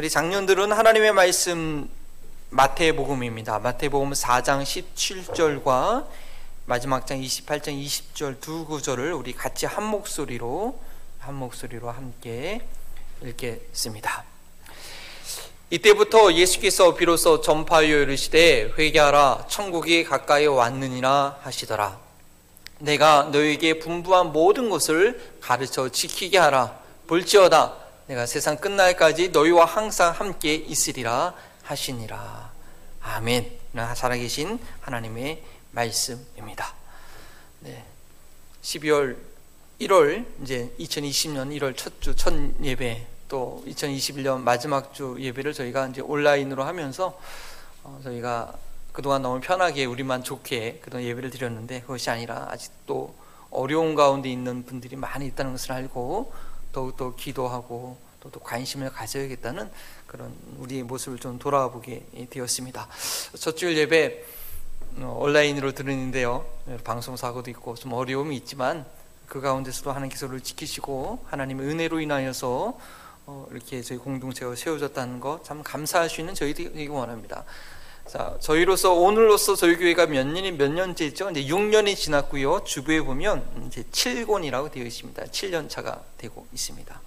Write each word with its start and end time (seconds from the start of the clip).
우리 0.00 0.08
장년들은 0.08 0.72
하나님의 0.72 1.12
말씀 1.12 1.86
마태복음입니다. 2.48 3.58
마태복음 3.58 4.12
4장 4.12 4.62
17절과 4.62 6.06
마지막 6.64 7.06
장 7.06 7.20
28장 7.20 7.66
20절 7.84 8.40
두 8.40 8.64
구절을 8.64 9.12
우리 9.12 9.34
같이 9.34 9.66
한 9.66 9.84
목소리로 9.84 10.80
한 11.18 11.34
목소리로 11.34 11.90
함께 11.90 12.62
읽겠습니다. 13.22 14.24
이때부터 15.68 16.32
예수께서 16.32 16.94
비로소 16.94 17.42
전파하여 17.42 17.98
이르시되 17.98 18.72
회개하라 18.78 19.48
천국이 19.50 20.04
가까이 20.04 20.46
왔느니라 20.46 21.40
하시더라. 21.42 21.98
내가 22.78 23.24
너에게 23.24 23.78
분부한 23.78 24.32
모든 24.32 24.70
것을 24.70 25.34
가르쳐 25.42 25.90
지키게 25.90 26.38
하라. 26.38 26.80
볼지어다 27.06 27.89
내가 28.10 28.26
세상 28.26 28.56
끝날까지 28.56 29.28
너희와 29.28 29.66
항상 29.66 30.10
함께 30.10 30.52
있으리라 30.52 31.32
하시니라. 31.62 32.50
아멘. 33.02 33.48
살아계신 33.94 34.58
하나님의 34.80 35.40
말씀입니다. 35.70 36.74
네. 37.60 37.84
12월 38.62 39.16
1월 39.80 40.26
이제 40.42 40.74
2020년 40.80 41.56
1월 41.56 41.76
첫 41.76 42.00
주 42.00 42.16
첫 42.16 42.34
예배 42.60 43.06
또 43.28 43.62
2021년 43.68 44.40
마지막 44.40 44.92
주 44.92 45.16
예배를 45.20 45.52
저희가 45.52 45.86
이제 45.86 46.00
온라인으로 46.00 46.64
하면서 46.64 47.16
어, 47.84 48.00
저희가 48.02 48.52
그동안 48.90 49.22
너무 49.22 49.38
편하게 49.38 49.84
우리만 49.84 50.24
좋게 50.24 50.80
그동안 50.82 51.06
예배를 51.06 51.30
드렸는데 51.30 51.82
그것이 51.82 52.10
아니라 52.10 52.48
아직도 52.50 53.14
어려운 53.52 53.94
가운데 53.94 54.28
있는 54.28 54.64
분들이 54.66 54.96
많이 54.96 55.26
있다는 55.26 55.52
것을 55.52 55.70
알고 55.70 56.49
더욱더 56.72 57.14
기도하고 57.14 57.98
또, 58.20 58.30
또 58.30 58.40
관심을 58.40 58.90
가져야겠다는 58.90 59.70
그런 60.06 60.34
우리의 60.58 60.82
모습을 60.82 61.18
좀 61.18 61.38
돌아보게 61.38 62.28
되었습니다. 62.30 62.88
첫 63.38 63.56
주일 63.56 63.76
예배 63.78 64.24
어, 64.98 65.18
온라인으로 65.20 65.72
들으는데요. 65.72 66.44
방송 66.84 67.16
사고도 67.16 67.50
있고 67.50 67.74
좀 67.76 67.92
어려움이 67.92 68.36
있지만 68.38 68.84
그 69.26 69.40
가운데서도 69.40 69.92
하나님께서 69.92 70.26
를 70.26 70.40
지키시고 70.40 71.24
하나님의 71.26 71.66
은혜로 71.66 72.00
인하여서 72.00 72.78
어, 73.26 73.46
이렇게 73.52 73.80
저희 73.82 73.98
공동체가 73.98 74.56
세워졌다는 74.56 75.20
것참 75.20 75.62
감사할 75.62 76.10
수 76.10 76.20
있는 76.20 76.34
저희들이 76.34 76.88
원합니다. 76.88 77.44
자, 78.10 78.34
저희로서 78.40 78.92
오늘로서 78.92 79.54
저희 79.54 79.76
교회가 79.76 80.06
몇 80.06 80.26
년이 80.26 80.50
몇 80.58 80.72
년째죠? 80.72 81.30
이제 81.30 81.44
6년이 81.44 81.94
지났고요. 81.94 82.64
주부에 82.64 83.02
보면 83.02 83.68
이제 83.68 83.84
7권이라고 83.84 84.72
되어 84.72 84.82
있습니다. 84.82 85.26
7년 85.26 85.68
차가 85.68 86.02
되고 86.18 86.44
있습니다. 86.52 87.00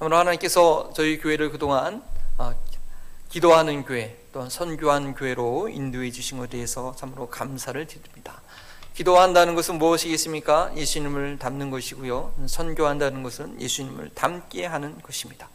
오늘 0.00 0.18
하나님께서 0.18 0.92
저희 0.94 1.18
교회를 1.18 1.50
그동안 1.50 2.02
어, 2.36 2.52
기도하는 3.30 3.86
교회 3.86 4.18
또한 4.30 4.50
선교한 4.50 5.14
교회로 5.14 5.70
인도해 5.70 6.10
주신 6.10 6.36
것에 6.36 6.50
대해서 6.50 6.94
참으로 6.98 7.30
감사를 7.30 7.86
드립니다. 7.86 8.42
기도한다는 8.92 9.54
것은 9.54 9.78
무엇이겠습니까? 9.78 10.72
예수님을 10.76 11.38
닮는 11.38 11.70
것이고요. 11.70 12.34
선교한다는 12.46 13.22
것은 13.22 13.58
예수님을 13.58 14.10
닮게 14.14 14.66
하는 14.66 15.00
것입니다. 15.00 15.48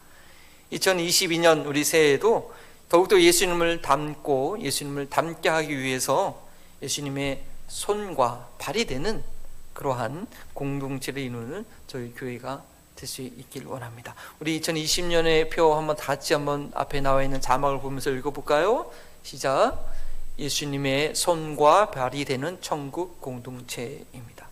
2022년 0.72 1.66
우리 1.66 1.84
새해에도 1.84 2.52
더욱더 2.92 3.18
예수님을 3.18 3.80
닮고 3.80 4.58
예수님을 4.60 5.08
닮게 5.08 5.48
하기 5.48 5.78
위해서 5.78 6.46
예수님의 6.82 7.42
손과 7.66 8.50
발이 8.58 8.84
되는 8.84 9.24
그러한 9.72 10.26
공동체를 10.52 11.22
이루는 11.22 11.64
저희 11.86 12.12
교회가 12.12 12.62
될 12.94 13.08
수 13.08 13.22
있길 13.22 13.66
원합니다. 13.66 14.14
우리 14.40 14.60
2020년의 14.60 15.50
표 15.50 15.74
한번 15.74 15.96
같이 15.96 16.34
한번 16.34 16.70
앞에 16.74 17.00
나와 17.00 17.22
있는 17.22 17.40
자막을 17.40 17.80
보면서 17.80 18.10
읽어볼까요? 18.10 18.92
시작. 19.22 19.90
예수님의 20.38 21.14
손과 21.14 21.92
발이 21.92 22.26
되는 22.26 22.58
천국 22.60 23.22
공동체입니다. 23.22 24.48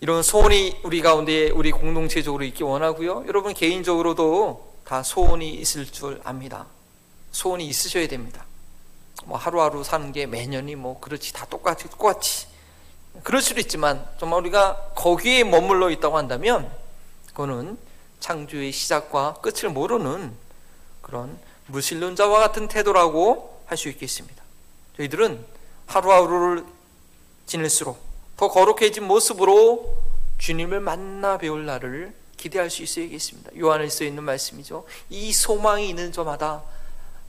이런 0.00 0.22
소원이 0.22 0.80
우리 0.84 1.00
가운데 1.00 1.48
우리 1.48 1.70
공동체적으로 1.70 2.44
있기 2.44 2.62
원하고요. 2.64 3.24
여러분 3.28 3.54
개인적으로도 3.54 4.75
다 4.86 5.02
소원이 5.02 5.52
있을 5.54 5.84
줄 5.84 6.20
압니다. 6.22 6.66
소원이 7.32 7.66
있으셔야 7.66 8.06
됩니다. 8.06 8.44
뭐 9.24 9.36
하루하루 9.36 9.82
사는 9.82 10.12
게 10.12 10.26
매년이 10.26 10.76
뭐 10.76 11.00
그렇지 11.00 11.32
다 11.32 11.44
똑같이 11.46 11.90
똑같이 11.90 12.46
그럴 13.24 13.42
수도 13.42 13.60
있지만 13.60 14.06
정말 14.18 14.40
우리가 14.40 14.92
거기에 14.94 15.42
머물러 15.42 15.90
있다고 15.90 16.16
한다면 16.16 16.70
그거는 17.26 17.76
창조의 18.20 18.70
시작과 18.70 19.34
끝을 19.42 19.70
모르는 19.70 20.32
그런 21.02 21.36
무신론자와 21.66 22.38
같은 22.38 22.68
태도라고 22.68 23.62
할 23.66 23.76
수 23.76 23.88
있겠습니다. 23.88 24.44
저희들은 24.96 25.44
하루하루를 25.86 26.64
지낼수록 27.46 28.00
더 28.36 28.48
거룩해진 28.48 29.04
모습으로 29.04 30.00
주님을 30.38 30.78
만나 30.78 31.38
배울 31.38 31.66
날을 31.66 32.14
기대할 32.36 32.70
수 32.70 32.82
있어야겠습니다. 32.82 33.50
써 33.90 34.04
있는 34.04 34.24
말씀이죠. 34.24 34.84
이 35.10 35.32
소망이 35.32 35.88
있는 35.88 36.12
저마다 36.12 36.62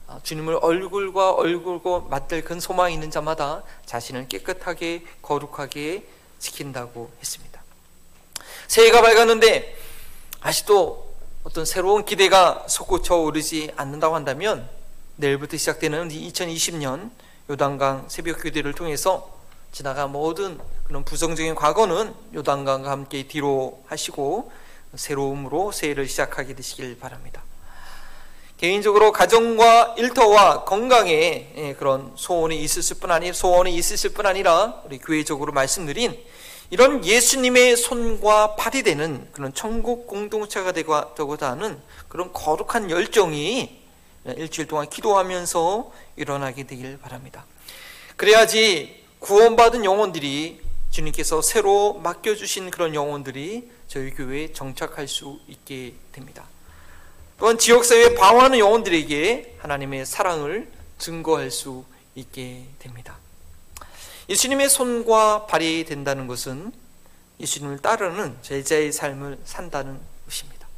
아, 0.06 0.18
주님을 0.22 0.58
얼굴과 0.62 1.32
얼굴과 1.32 2.06
맞들 2.08 2.42
큰 2.42 2.60
소망이 2.60 2.94
있는 2.94 3.10
자마다 3.10 3.62
자신을 3.84 4.28
깨끗하게 4.28 5.04
거룩하게 5.20 6.04
지킨다고 6.38 7.10
했습니다. 7.20 7.62
새해가 8.68 9.02
밝았는데 9.02 9.76
아직도 10.40 11.14
어떤 11.44 11.64
새로운 11.64 12.04
기대가 12.04 12.64
솟구쳐 12.68 13.16
오르지 13.16 13.72
않는다고 13.76 14.14
한다면 14.14 14.68
내일부터 15.16 15.56
시작되는 15.56 16.08
2020년 16.08 17.10
요단강 17.50 18.06
새벽 18.08 18.42
교대를 18.42 18.72
통해서 18.72 19.36
지나간 19.72 20.12
모든 20.12 20.58
그런 20.84 21.04
부정적인 21.04 21.54
과거는 21.54 22.14
요단강과 22.34 22.90
함께 22.90 23.26
뒤로 23.26 23.82
하시고 23.86 24.50
새로움으로 24.94 25.72
새해를 25.72 26.08
시작하게 26.08 26.54
되시길 26.54 26.98
바랍니다. 26.98 27.42
개인적으로 28.58 29.12
가정과 29.12 29.94
일터와 29.98 30.64
건강에 30.64 31.52
예, 31.56 31.74
그런 31.78 32.12
소원이 32.16 32.60
있으실 32.60 32.98
뿐 32.98 33.12
아니 33.12 33.32
소원이 33.32 33.72
있으실 33.74 34.12
뿐 34.12 34.26
아니라 34.26 34.82
우리 34.84 34.98
교회적으로 34.98 35.52
말씀드린 35.52 36.18
이런 36.70 37.04
예수님의 37.04 37.76
손과 37.76 38.56
팔이 38.56 38.82
되는 38.82 39.28
그런 39.32 39.54
천국 39.54 40.06
공동체가 40.08 40.72
되고자 40.72 41.50
하는 41.50 41.80
그런 42.08 42.32
거룩한 42.32 42.90
열정이 42.90 43.78
일주일 44.36 44.66
동안 44.66 44.90
기도하면서 44.90 45.92
일어나게 46.16 46.64
되길 46.64 46.98
바랍니다. 46.98 47.46
그래야지 48.16 49.04
구원받은 49.20 49.84
영혼들이 49.84 50.60
주님께서 50.90 51.42
새로 51.42 51.94
맡겨주신 51.94 52.70
그런 52.70 52.94
영혼들이 52.94 53.70
저희 53.88 54.10
교회에 54.10 54.52
정착할 54.52 55.08
수 55.08 55.40
있게 55.48 55.94
됩니다. 56.12 56.44
또한 57.38 57.58
지역사회에 57.58 58.14
방황하는 58.14 58.58
영혼들에게 58.58 59.56
하나님의 59.58 60.06
사랑을 60.06 60.70
증거할 60.98 61.50
수 61.50 61.84
있게 62.14 62.64
됩니다. 62.78 63.16
예수님의 64.28 64.68
손과 64.68 65.46
발이 65.46 65.84
된다는 65.84 66.26
것은 66.26 66.72
예수님을 67.40 67.78
따르는 67.78 68.36
제자의 68.42 68.92
삶을 68.92 69.38
산다는 69.44 69.98
것입니다. 70.26 70.68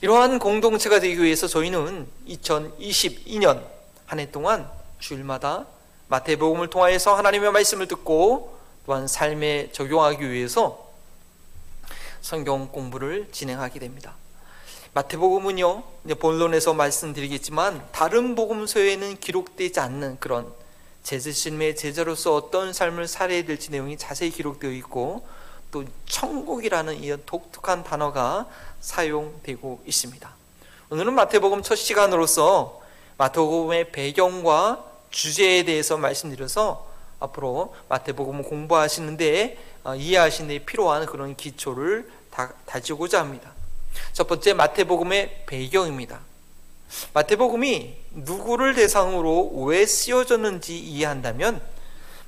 이러한 0.00 0.38
공동체가 0.38 0.98
되기 1.00 1.22
위해서 1.22 1.46
저희는 1.46 2.08
2022년 2.28 3.62
한 4.06 4.18
해 4.18 4.30
동안 4.30 4.68
주일마다 4.98 5.66
마태복음을 6.08 6.68
통하여서 6.70 7.14
하나님의 7.14 7.52
말씀을 7.52 7.86
듣고 7.86 8.58
또한 8.86 9.06
삶에 9.06 9.70
적용하기 9.72 10.28
위해서 10.28 10.89
성경 12.20 12.68
공부를 12.68 13.28
진행하게 13.32 13.80
됩니다. 13.80 14.14
마태복음은요, 14.92 15.82
본론에서 16.18 16.74
말씀드리겠지만 16.74 17.86
다른 17.92 18.34
복음서에는 18.34 19.18
기록되지 19.18 19.78
않는 19.80 20.18
그런 20.18 20.52
제자신의 21.02 21.76
제자로서 21.76 22.34
어떤 22.34 22.72
삶을 22.72 23.06
살아야 23.06 23.44
될지 23.44 23.70
내용이 23.70 23.96
자세히 23.96 24.30
기록되어 24.30 24.70
있고 24.72 25.26
또 25.70 25.84
천국이라는 26.06 27.02
이 27.02 27.14
독특한 27.24 27.84
단어가 27.84 28.46
사용되고 28.80 29.82
있습니다. 29.86 30.34
오늘은 30.90 31.14
마태복음 31.14 31.62
첫 31.62 31.76
시간으로서 31.76 32.80
마태복음의 33.16 33.92
배경과 33.92 34.84
주제에 35.10 35.62
대해서 35.62 35.96
말씀드려서 35.96 36.88
앞으로 37.20 37.74
마태복음을 37.88 38.42
공부하시는데 38.44 39.56
어, 39.56 39.69
이해하시는 39.96 40.48
데 40.48 40.58
필요한 40.60 41.06
그런 41.06 41.36
기초를 41.36 42.10
다, 42.30 42.52
다지고자 42.66 43.20
합니다. 43.20 43.52
첫 44.12 44.26
번째 44.26 44.54
마태복음의 44.54 45.44
배경입니다. 45.46 46.20
마태복음이 47.14 47.96
누구를 48.12 48.74
대상으로 48.74 49.64
왜 49.64 49.86
쓰여졌는지 49.86 50.78
이해한다면 50.78 51.60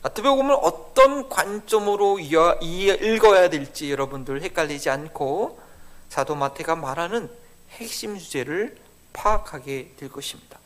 마태복음을 0.03 0.57
어떤 0.63 1.29
관점으로 1.29 2.19
읽어야 2.19 3.51
될지 3.51 3.91
여러분들 3.91 4.43
헷갈리지 4.43 4.91
않고 4.91 5.61
사도 6.09 6.35
마태가 6.35 6.77
말하는 6.77 7.31
핵심 7.71 8.19
주제를 8.19 8.77
파악하게 9.13 9.93
될 9.97 10.09
것입니다. 10.09 10.59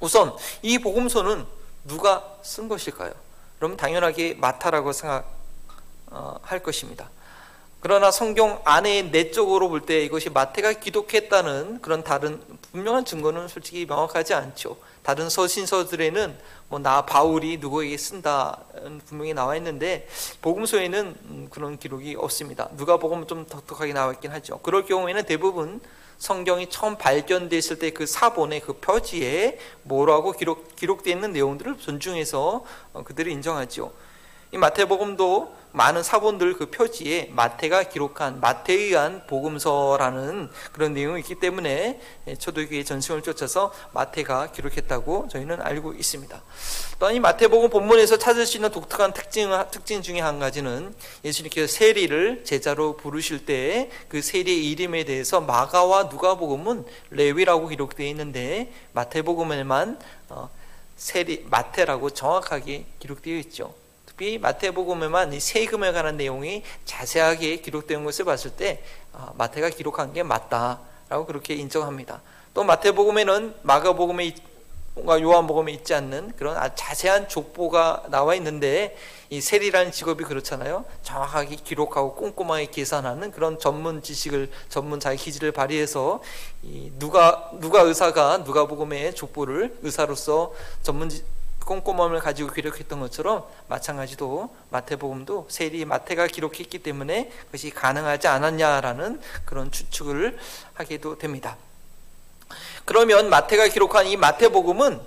우선 0.00 0.34
이 0.62 0.78
복음서는 0.78 1.44
누가 1.84 2.36
쓴 2.42 2.68
것일까요? 2.68 3.12
그럼 3.58 3.76
당연하게 3.76 4.34
마타라고 4.34 4.92
생각 4.92 5.37
할 6.10 6.58
어, 6.58 6.62
것입니다. 6.62 7.10
그러나 7.80 8.10
성경 8.10 8.60
안에 8.64 9.02
내적으로 9.02 9.68
볼 9.68 9.82
때 9.86 10.02
이것이 10.02 10.30
마태가 10.30 10.72
기독했다는 10.74 11.80
그런 11.80 12.02
다른 12.02 12.42
분명한 12.72 13.04
증거는 13.04 13.46
솔직히 13.48 13.86
명확하지 13.86 14.34
않죠. 14.34 14.76
다른 15.04 15.30
서신서들에는 15.30 16.36
뭐 16.68 16.80
나 16.80 17.06
바울이 17.06 17.58
누구에게 17.58 17.96
쓴다 17.96 18.58
분명히 19.06 19.32
나와 19.32 19.56
있는데 19.56 20.08
복음서에는 20.42 21.16
음, 21.24 21.48
그런 21.50 21.78
기록이 21.78 22.16
없습니다. 22.16 22.68
누가 22.76 22.96
복음 22.96 23.26
좀 23.26 23.46
독특하게 23.46 23.92
나와 23.92 24.12
있긴 24.12 24.32
하죠. 24.32 24.58
그럴 24.58 24.84
경우에는 24.84 25.24
대부분 25.24 25.80
성경이 26.18 26.68
처음 26.68 26.96
발견됐을 26.98 27.78
때 27.78 27.90
그 27.92 28.04
사본의 28.06 28.60
그 28.60 28.72
표지에 28.74 29.58
뭐라고 29.84 30.32
기록 30.32 30.74
기록되어 30.74 31.14
있는 31.14 31.32
내용들을 31.32 31.78
존중해서 31.78 32.64
어, 32.92 33.02
그들이 33.04 33.32
인정하죠. 33.32 33.92
이 34.52 34.58
마태복음도 34.58 35.54
많은 35.72 36.02
사본들 36.02 36.54
그 36.54 36.70
표지에 36.70 37.30
마태가 37.32 37.84
기록한 37.84 38.40
마태에 38.40 38.76
의한 38.76 39.26
복음서라는 39.26 40.50
그런 40.72 40.94
내용이 40.94 41.20
있기 41.20 41.36
때문에 41.36 42.00
초대교회 42.38 42.84
전승을 42.84 43.22
쫓아서 43.22 43.72
마태가 43.92 44.52
기록했다고 44.52 45.28
저희는 45.30 45.60
알고 45.60 45.92
있습니다. 45.92 46.42
또한 46.98 47.14
이 47.14 47.20
마태복음 47.20 47.70
본문에서 47.70 48.18
찾을 48.18 48.46
수 48.46 48.56
있는 48.56 48.70
독특한 48.70 49.12
특징, 49.12 49.50
특징 49.70 50.02
중에 50.02 50.20
한 50.20 50.38
가지는 50.38 50.94
예수님께서 51.24 51.72
세리를 51.72 52.44
제자로 52.44 52.96
부르실 52.96 53.44
때그 53.44 54.22
세리의 54.22 54.70
이름에 54.70 55.04
대해서 55.04 55.40
마가와 55.40 56.04
누가복음은 56.04 56.84
레위라고 57.10 57.68
기록되어 57.68 58.06
있는데 58.08 58.72
마태복음에만 58.92 59.98
어, 60.30 60.50
세리 60.96 61.46
마태라고 61.48 62.10
정확하게 62.10 62.86
기록되어 62.98 63.36
있죠. 63.38 63.74
특히 64.18 64.36
마태복음에만 64.38 65.32
이 65.32 65.38
세금에 65.38 65.92
관한 65.92 66.16
내용이 66.16 66.64
자세하게 66.84 67.58
기록된 67.58 68.02
것을 68.02 68.24
봤을 68.24 68.50
때 68.50 68.82
아, 69.12 69.32
마태가 69.38 69.70
기록한 69.70 70.12
게 70.12 70.24
맞다라고 70.24 71.24
그렇게 71.24 71.54
인정합니다. 71.54 72.20
또 72.52 72.64
마태복음에는 72.64 73.54
마가복음에 73.62 74.34
요한복음에 75.06 75.70
있지 75.70 75.94
않는 75.94 76.32
그런 76.36 76.58
자세한 76.74 77.28
족보가 77.28 78.06
나와 78.10 78.34
있는데 78.34 78.96
이 79.30 79.40
세리라는 79.40 79.92
직업이 79.92 80.24
그렇잖아요. 80.24 80.84
정확하게 81.04 81.54
기록하고 81.54 82.16
꼼꼼하게 82.16 82.66
계산하는 82.72 83.30
그런 83.30 83.60
전문 83.60 84.02
지식을 84.02 84.50
전문 84.68 84.98
자기 84.98 85.16
기질을 85.16 85.52
발휘해서 85.52 86.20
누가 86.98 87.52
누가 87.60 87.82
의사가 87.82 88.38
누가복음의 88.38 89.14
족보를 89.14 89.78
의사로서 89.82 90.52
전문 90.82 91.08
꼼꼼함을 91.68 92.20
가지고 92.20 92.50
기록했던 92.50 92.98
것처럼 93.00 93.44
마찬가지도 93.68 94.48
마태복음도 94.70 95.48
세리 95.50 95.84
마태가 95.84 96.26
기록했기 96.28 96.78
때문에 96.78 97.30
그것이 97.46 97.68
가능하지 97.70 98.26
않았냐라는 98.26 99.20
그런 99.44 99.70
추측을 99.70 100.38
하게도 100.72 101.18
됩니다. 101.18 101.58
그러면 102.86 103.28
마태가 103.28 103.68
기록한 103.68 104.06
이 104.06 104.16
마태복음은 104.16 104.98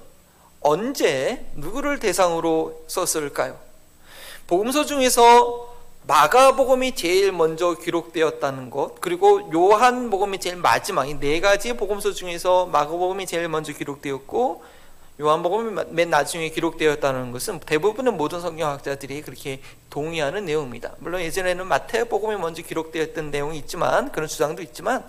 언제 0.62 1.48
누구를 1.56 1.98
대상으로 1.98 2.84
썼을까요? 2.88 3.58
복음서 4.46 4.86
중에서 4.86 5.72
마가복음이 6.06 6.96
제일 6.96 7.32
먼저 7.32 7.74
기록되었다는 7.74 8.70
것, 8.70 9.02
그리고 9.02 9.50
요한복음이 9.52 10.40
제일 10.40 10.58
마지막 10.58 11.08
이 11.08 11.20
네 11.20 11.40
가지 11.40 11.74
복음서 11.74 12.12
중에서 12.12 12.68
마가복음이 12.68 13.26
제일 13.26 13.48
먼저 13.50 13.74
기록되었고 13.74 14.64
요한복음이 15.22 15.84
맨 15.90 16.10
나중에 16.10 16.50
기록되었다는 16.50 17.32
것은 17.32 17.60
대부분의 17.60 18.14
모든 18.14 18.42
성경학자들이 18.42 19.22
그렇게 19.22 19.62
동의하는 19.92 20.46
내용입니다. 20.46 20.96
물론 20.98 21.22
예전에는 21.22 21.68
마태복음이 21.68 22.38
먼저 22.38 22.64
기록되었던 22.64 23.30
내용이 23.30 23.60
있지만 23.60 24.12
그런 24.12 24.28
주장도 24.28 24.64
있지만 24.64 25.06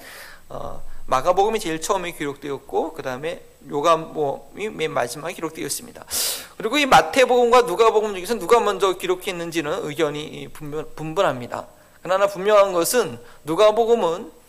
어, 0.50 0.82
마가복음이 1.06 1.59
제일 1.61 1.81
처음에 1.81 2.12
기록되었고 2.12 2.93
그 2.93 3.03
다음에 3.03 3.43
요한복음이 3.70 4.69
맨 4.69 4.91
마지막에 4.91 5.32
기록되었습니다. 5.32 6.05
그리고 6.58 6.76
이 6.76 6.85
마태복음과 6.85 7.62
누가복음 7.62 8.15
중에서 8.15 8.38
누가 8.38 8.61
먼저 8.61 8.93
기록했는지는 8.93 9.87
의견이 9.87 10.49
분분합니다. 10.94 11.67
그러나 12.03 12.26
분명한 12.26 12.73
것은 12.75 13.19
누가복음은 13.44 14.31
어, 14.31 14.42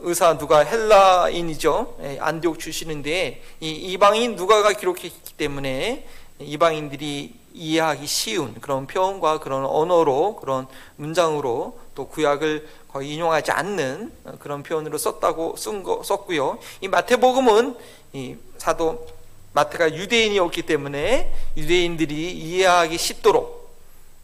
의사 0.00 0.38
누가 0.38 0.60
헬라인이죠. 0.60 1.96
예, 2.02 2.18
안디옥 2.20 2.58
출신인데 2.58 3.42
이 3.60 3.70
이방인 3.70 4.36
누가가 4.36 4.72
기록했기 4.72 5.34
때문에 5.36 6.06
이방인들이 6.38 7.34
이해하기 7.54 8.06
쉬운 8.06 8.54
그런 8.60 8.86
표현과 8.86 9.38
그런 9.38 9.64
언어로 9.64 10.36
그런 10.36 10.66
문장으로 10.96 11.78
또 11.94 12.08
구약을 12.08 12.68
거의 12.88 13.12
인용하지 13.14 13.52
않는 13.52 14.12
그런 14.40 14.62
표현으로 14.62 14.98
썼다고 14.98 15.56
쓴 15.56 15.82
거, 15.82 16.02
썼고요. 16.02 16.58
이 16.80 16.88
마태복음은 16.88 17.76
이 18.12 18.36
사도 18.58 19.06
마태가 19.52 19.94
유대인이었기 19.94 20.62
때문에 20.62 21.32
유대인들이 21.56 22.32
이해하기 22.32 22.98
쉽도록 22.98 23.72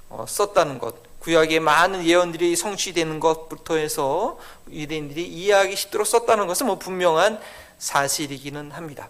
어, 0.08 0.24
썼다는 0.26 0.78
것. 0.80 1.09
구약의 1.20 1.60
많은 1.60 2.04
예언들이 2.04 2.56
성취되는 2.56 3.20
것부터 3.20 3.76
해서 3.76 4.38
유대인들이 4.70 5.26
이해하기 5.26 5.76
쉽도록 5.76 6.06
썼다는 6.06 6.46
것은 6.46 6.66
뭐 6.66 6.78
분명한 6.78 7.40
사실이기는 7.78 8.70
합니다. 8.72 9.08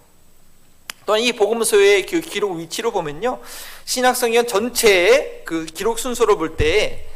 또한 1.07 1.21
이 1.21 1.33
복음서의 1.33 2.07
그 2.07 2.21
기록 2.21 2.57
위치로 2.57 2.93
보면요, 2.93 3.41
신약성경 3.85 4.47
전체의 4.47 5.43
그 5.45 5.65
기록 5.67 5.99
순서로 5.99 6.39
볼때 6.39 7.07
어, 7.07 7.10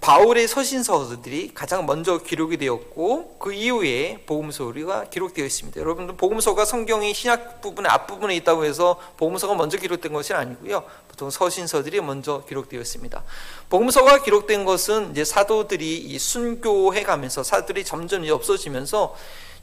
바울의 0.00 0.48
서신서들이 0.48 1.52
가장 1.54 1.86
먼저 1.86 2.18
기록이 2.18 2.56
되었고 2.56 3.36
그 3.38 3.52
이후에 3.52 4.22
복음서가 4.26 5.04
기록되어 5.10 5.44
있습니다. 5.44 5.80
여러분들 5.80 6.16
복음서가 6.16 6.64
성경의 6.64 7.12
신약 7.14 7.60
부분의 7.60 7.90
앞부분에 7.90 8.34
있다고 8.36 8.64
해서 8.64 8.98
복음서가 9.16 9.54
먼저 9.54 9.76
기록된 9.76 10.12
것은 10.12 10.36
아니고요. 10.36 10.84
보통 11.08 11.30
서신서들이 11.30 12.00
먼저 12.00 12.44
기록되었습니다. 12.48 13.22
복음서가 13.68 14.22
기록된 14.22 14.64
것은 14.64 15.10
이제 15.12 15.24
사도들이 15.24 16.18
순교해 16.18 17.02
가면서 17.02 17.42
사도들이 17.42 17.84
점점 17.84 18.28
없어지면서 18.30 19.14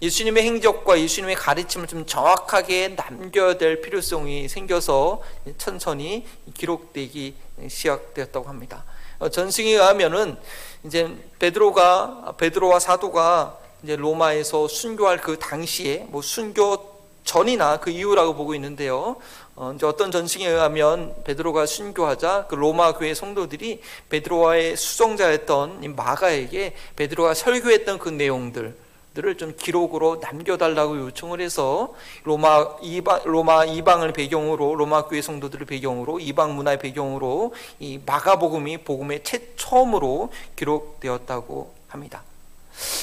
예수님의 0.01 0.43
행적과 0.43 0.99
예수님의 0.99 1.35
가르침을 1.35 1.87
좀 1.87 2.05
정확하게 2.05 2.89
남겨야 2.89 3.57
될 3.57 3.81
필요성이 3.81 4.47
생겨서 4.47 5.23
천천히 5.57 6.27
기록되기 6.53 7.33
시작되었다고 7.67 8.47
합니다. 8.47 8.85
어, 9.19 9.29
전승에 9.29 9.71
의하면은 9.71 10.37
이제 10.83 11.13
베드로가 11.39 12.35
베드로와 12.37 12.79
사도가 12.79 13.57
이제 13.83 13.95
로마에서 13.95 14.67
순교할 14.67 15.17
그 15.21 15.39
당시에 15.39 16.05
뭐 16.09 16.21
순교 16.21 16.97
전이나 17.23 17.77
그 17.77 17.89
이후라고 17.89 18.35
보고 18.35 18.55
있는데요. 18.55 19.17
어, 19.55 19.73
이제 19.75 19.85
어떤 19.85 20.11
전승에 20.11 20.47
의하면 20.47 21.15
베드로가 21.23 21.65
순교하자 21.65 22.45
그 22.47 22.55
로마 22.55 22.93
교회 22.93 23.13
성도들이 23.13 23.81
베드로와의 24.09 24.77
수종자였던 24.77 25.95
마가에게 25.95 26.75
베드로가 26.95 27.33
설교했던 27.33 27.97
그 27.97 28.09
내용들 28.09 28.75
들을 29.17 29.35
좀 29.35 29.55
기록으로 29.57 30.19
남겨달라고 30.21 30.99
요청을 30.99 31.41
해서 31.41 31.95
로마 32.23 32.67
이방 32.83 33.21
로마 33.25 33.65
이방을 33.65 34.13
배경으로 34.13 34.75
로마 34.75 35.05
교회 35.05 35.23
성도들을 35.23 35.65
배경으로 35.65 36.19
이방 36.19 36.55
문화의 36.55 36.77
배경으로 36.77 37.51
이 37.79 37.99
마가복음이 38.05 38.83
복음의 38.83 39.23
최처음으로 39.23 40.31
기록되었다고 40.55 41.73
합니다. 41.87 42.21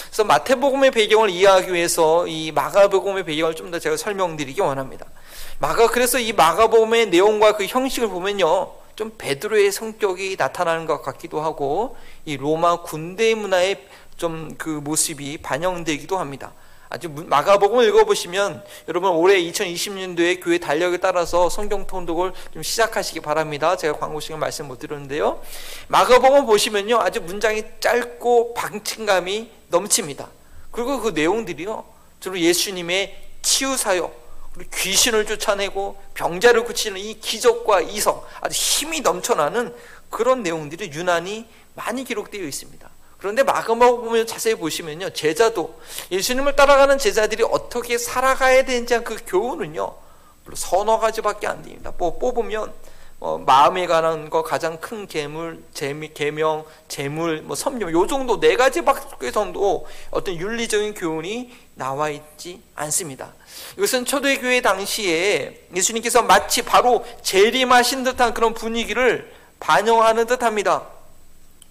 그래서 0.06 0.22
마태복음의 0.22 0.92
배경을 0.92 1.30
이해하기 1.30 1.72
위해서 1.72 2.28
이 2.28 2.52
마가복음의 2.52 3.24
배경을 3.24 3.56
좀 3.56 3.72
더 3.72 3.80
제가 3.80 3.96
설명드리기 3.96 4.60
원합니다. 4.60 5.06
마가 5.58 5.88
그래서 5.88 6.20
이 6.20 6.32
마가복음의 6.32 7.06
내용과 7.06 7.56
그 7.56 7.66
형식을 7.66 8.06
보면요. 8.06 8.70
좀 8.94 9.12
베드로의 9.18 9.72
성격이 9.72 10.36
나타나는 10.38 10.86
것 10.86 11.02
같기도 11.02 11.40
하고 11.40 11.96
이 12.24 12.36
로마 12.36 12.82
군대 12.82 13.34
문화의 13.34 13.84
좀 14.16 14.54
그 14.58 14.68
모습이 14.68 15.38
반영되기도 15.38 16.18
합니다. 16.18 16.52
아주 16.88 17.08
마가복음을 17.08 17.86
읽어보시면 17.88 18.64
여러분 18.88 19.10
올해 19.10 19.40
2020년도에 19.42 20.40
교회 20.42 20.58
달력에 20.58 20.98
따라서 20.98 21.48
성경 21.50 21.86
통독을 21.86 22.32
좀 22.52 22.62
시작하시기 22.62 23.20
바랍니다. 23.20 23.76
제가 23.76 23.98
광고 23.98 24.20
시간 24.20 24.38
말씀 24.38 24.68
못 24.68 24.78
드렸는데요. 24.78 25.42
마가복음 25.88 26.46
보시면요 26.46 27.00
아주 27.00 27.20
문장이 27.20 27.64
짧고 27.80 28.54
방침감이 28.54 29.50
넘칩니다. 29.68 30.28
그리고 30.70 31.00
그 31.00 31.08
내용들이요 31.10 31.84
주로 32.20 32.38
예수님의 32.38 33.16
치유 33.42 33.76
사역 33.76 34.22
그리고 34.54 34.70
귀신을 34.76 35.26
쫓아내고 35.26 36.00
병자를 36.14 36.64
고치는 36.64 37.00
이 37.00 37.18
기적과 37.18 37.80
이성 37.80 38.22
아주 38.40 38.56
힘이 38.56 39.00
넘쳐나는 39.00 39.74
그런 40.10 40.44
내용들이 40.44 40.92
유난히 40.92 41.46
많이 41.74 42.04
기록되어 42.04 42.42
있습니다. 42.42 42.83
그런데 43.24 43.42
마감하고 43.42 44.02
보면 44.02 44.26
자세히 44.26 44.54
보시면요. 44.54 45.08
제자도 45.08 45.80
예수님을 46.10 46.56
따라가는 46.56 46.98
제자들이 46.98 47.42
어떻게 47.42 47.96
살아가야 47.96 48.66
되는지 48.66 48.98
그 49.02 49.16
교훈은요. 49.26 49.94
서너 50.52 50.98
가지밖에 50.98 51.46
안 51.46 51.62
됩니다. 51.62 51.90
뭐 51.96 52.18
뽑으면 52.18 52.70
어, 53.20 53.38
마음에 53.38 53.86
관한 53.86 54.28
거 54.28 54.42
가장 54.42 54.78
큰 54.78 55.06
계물, 55.06 55.64
재미, 55.72 56.12
계명, 56.12 56.66
재물, 56.86 57.40
뭐 57.40 57.56
섬유 57.56 57.90
요 57.92 58.06
정도 58.06 58.38
네 58.38 58.56
가지밖에 58.56 59.30
정도 59.30 59.86
어떤 60.10 60.36
윤리적인 60.36 60.92
교훈이 60.92 61.50
나와 61.76 62.10
있지 62.10 62.60
않습니다. 62.74 63.32
이것은 63.78 64.04
초대교회 64.04 64.60
당시에 64.60 65.68
예수님께서 65.74 66.20
마치 66.24 66.60
바로 66.60 67.06
재림하신 67.22 68.04
듯한 68.04 68.34
그런 68.34 68.52
분위기를 68.52 69.32
반영하는 69.60 70.26
듯합니다. 70.26 70.93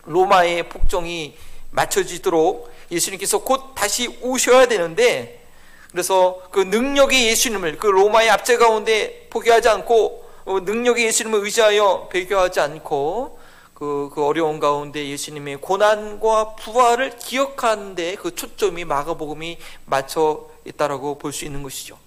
로마의 0.06 0.70
폭정이 0.70 1.36
맞춰지도록 1.72 2.72
예수님께서 2.92 3.40
곧 3.40 3.74
다시 3.76 4.18
오셔야 4.22 4.68
되는데 4.68 5.44
그래서 5.92 6.42
그 6.52 6.60
능력의 6.60 7.28
예수님을 7.28 7.78
그 7.78 7.88
로마의 7.88 8.30
압제 8.30 8.58
가운데 8.58 9.28
포기하지 9.30 9.70
않고 9.70 10.24
어, 10.46 10.60
능력의 10.60 11.06
예수님을 11.06 11.44
의지하여 11.44 12.10
배교하지 12.12 12.60
않고 12.60 13.40
그, 13.74 14.10
그 14.14 14.26
어려운 14.26 14.60
가운데 14.60 15.08
예수님의 15.08 15.58
고난과 15.58 16.56
부활을 16.56 17.18
기억하는데 17.18 18.16
그 18.16 18.36
초점이 18.36 18.86
마가복음이 18.86 19.58
맞춰 19.86 20.48
있다라고 20.66 21.18
볼 21.18 21.32
수 21.34 21.46
있는 21.46 21.64
것이죠. 21.64 21.98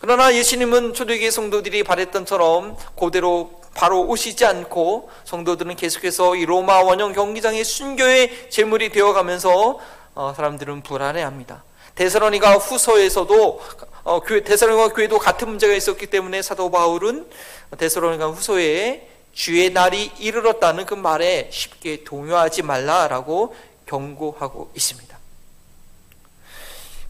그러나 0.00 0.34
예수님은 0.34 0.94
초대교회 0.94 1.30
성도들이 1.30 1.84
바랬던처럼 1.84 2.76
그대로 2.98 3.59
바로 3.74 4.02
오시지 4.02 4.44
않고 4.44 5.10
성도들은 5.24 5.76
계속해서 5.76 6.36
이 6.36 6.44
로마 6.44 6.82
원형 6.82 7.12
경기장의 7.12 7.64
순교의 7.64 8.50
제물이 8.50 8.90
되어가면서 8.90 9.78
어, 10.14 10.34
사람들은 10.36 10.82
불안해합니다. 10.82 11.64
데살로니가 11.94 12.56
후서에서도 12.56 13.60
어, 14.04 14.20
교회 14.20 14.42
데살로니가 14.42 14.88
교회도 14.88 15.18
같은 15.18 15.48
문제가 15.48 15.74
있었기 15.74 16.06
때문에 16.06 16.42
사도 16.42 16.70
바울은 16.70 17.28
데살로니가 17.76 18.28
후서에 18.28 19.08
주의 19.32 19.70
날이 19.70 20.10
이르렀다는 20.18 20.86
그 20.86 20.94
말에 20.94 21.48
쉽게 21.52 22.04
동요하지 22.04 22.62
말라라고 22.62 23.54
경고하고 23.86 24.72
있습니다. 24.74 25.18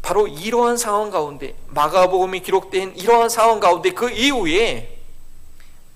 바로 0.02 0.26
이러한 0.26 0.76
상황 0.76 1.10
가운데 1.10 1.54
마가복음이 1.68 2.40
기록된 2.40 2.96
이러한 2.96 3.28
상황 3.28 3.60
가운데 3.60 3.90
그 3.90 4.10
이후에 4.10 4.99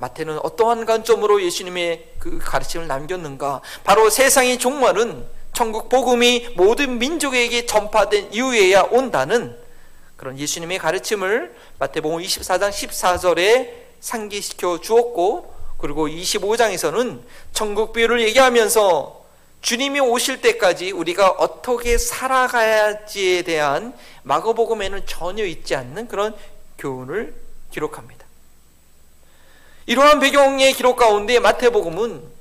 마태는 0.05 0.39
어떠한 0.43 0.85
관점으로 0.85 1.43
예수님의 1.43 2.17
그 2.19 2.39
가르침을 2.39 2.87
남겼는가? 2.87 3.63
바로 3.85 4.11
세상의 4.11 4.59
종말은 4.59 5.25
천국 5.55 5.89
복음이 5.89 6.51
모든 6.57 6.99
민족에게 6.99 7.65
전파된 7.65 8.35
이후에야 8.35 8.83
온다는 8.91 9.57
그런 10.19 10.39
예수님의 10.39 10.79
가르침을 10.79 11.55
마태복음 11.79 12.19
24장 12.19 12.71
14절에 12.71 13.71
상기시켜 14.01 14.81
주었고 14.83 15.55
그리고 15.79 16.07
25장에서는 16.07 17.23
천국 17.55 17.95
비유를 17.95 18.21
얘기하면서 18.25 19.25
주님이 19.63 20.01
오실 20.01 20.43
때까지 20.43 20.91
우리가 20.91 21.31
어떻게 21.31 21.97
살아가야지에 21.97 23.43
대한 23.43 23.95
마가복음에는 24.25 25.07
전혀 25.07 25.45
있지 25.45 25.75
않는 25.75 26.09
그런 26.09 26.37
교훈을 26.77 27.35
기록합니다. 27.71 28.14
이러한 29.87 30.21
배경의 30.21 30.73
기록 30.73 30.97
가운데 30.97 31.39
마태복음은 31.39 32.35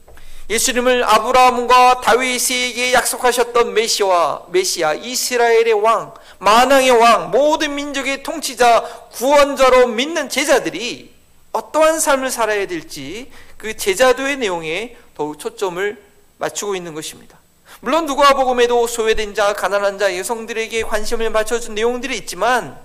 예수님을 0.50 1.04
아브라함과 1.04 2.02
다윗에게 2.02 2.94
약속하셨던 2.94 3.74
메시아, 3.74 4.44
메시아 4.50 4.94
이스라엘의 4.94 5.74
왕, 5.74 6.14
만왕의 6.40 6.92
왕, 6.92 7.32
모든 7.32 7.76
민족의 7.76 8.24
통치자, 8.24 8.82
구원자로 9.14 9.88
믿는 9.88 10.30
제자들이 10.30 11.14
어떠한 11.54 12.00
삶을 12.00 12.30
살아야 12.30 12.68
될지 12.68 13.32
그 13.58 13.78
제자도의 13.78 14.38
내용에 14.38 14.98
더욱 15.16 15.40
초점을 15.40 16.02
맞추고 16.38 16.76
있는 16.76 16.94
것입니다. 16.94 17.40
물론 17.80 18.06
누가복음에도 18.06 18.88
소외된 18.88 19.34
자, 19.36 19.54
가난한 19.54 20.00
자, 20.00 20.18
여성들에게 20.18 20.84
관심을 20.84 21.30
맞춰준 21.30 21.76
내용들이 21.76 22.18
있지만 22.18 22.78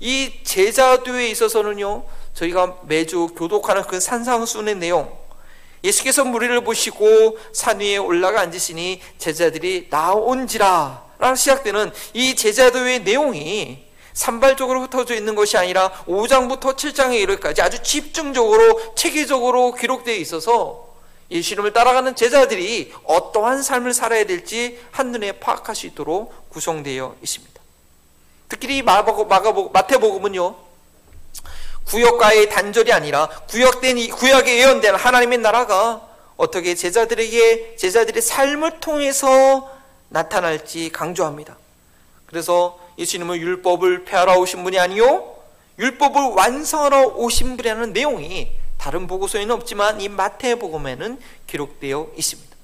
이 0.00 0.32
제자도에 0.44 1.28
있어서는요 1.28 2.04
저희가 2.38 2.78
매주 2.82 3.28
교독하는 3.36 3.82
그 3.82 3.98
산상순의 3.98 4.76
내용 4.76 5.18
예수께서 5.82 6.24
무리를 6.24 6.60
보시고 6.62 7.38
산 7.52 7.80
위에 7.80 7.96
올라가 7.96 8.40
앉으시니 8.40 9.00
제자들이 9.18 9.88
나온지라 9.90 11.06
라고 11.18 11.34
시작되는 11.34 11.90
이 12.14 12.36
제자도의 12.36 13.00
내용이 13.00 13.86
산발적으로 14.12 14.82
흩어져 14.82 15.14
있는 15.14 15.34
것이 15.34 15.56
아니라 15.56 15.90
5장부터 16.06 16.76
7장에 16.76 17.14
이르기까지 17.20 17.62
아주 17.62 17.82
집중적으로 17.82 18.94
체계적으로 18.94 19.74
기록되어 19.74 20.14
있어서 20.16 20.88
예수님을 21.30 21.72
따라가는 21.72 22.16
제자들이 22.16 22.92
어떠한 23.04 23.62
삶을 23.62 23.94
살아야 23.94 24.24
될지 24.24 24.80
한눈에 24.90 25.32
파악할 25.32 25.76
수 25.76 25.86
있도록 25.86 26.50
구성되어 26.50 27.16
있습니다. 27.22 27.60
특히 28.48 28.82
마가복, 28.82 29.28
마태복음은요 29.72 30.67
구역과의 31.88 32.50
단절이 32.50 32.92
아니라 32.92 33.28
구역된 33.48 34.10
구역에 34.10 34.58
예언된 34.58 34.94
하나님의 34.94 35.38
나라가 35.38 36.06
어떻게 36.36 36.74
제자들에게 36.74 37.76
제자들의 37.76 38.22
삶을 38.22 38.80
통해서 38.80 39.70
나타날지 40.08 40.90
강조합니다. 40.90 41.56
그래서 42.26 42.78
예수님은 42.98 43.36
율법을 43.36 44.04
폐하러 44.04 44.38
오신 44.38 44.64
분이 44.64 44.78
아니요 44.78 45.36
율법을 45.78 46.34
완성하러 46.34 47.14
오신 47.16 47.56
분이라는 47.56 47.92
내용이 47.92 48.52
다른 48.76 49.06
보고서에는 49.06 49.54
없지만 49.54 50.00
이 50.00 50.08
마태복음에는 50.08 51.18
기록되어 51.46 52.12
있습니다. 52.16 52.56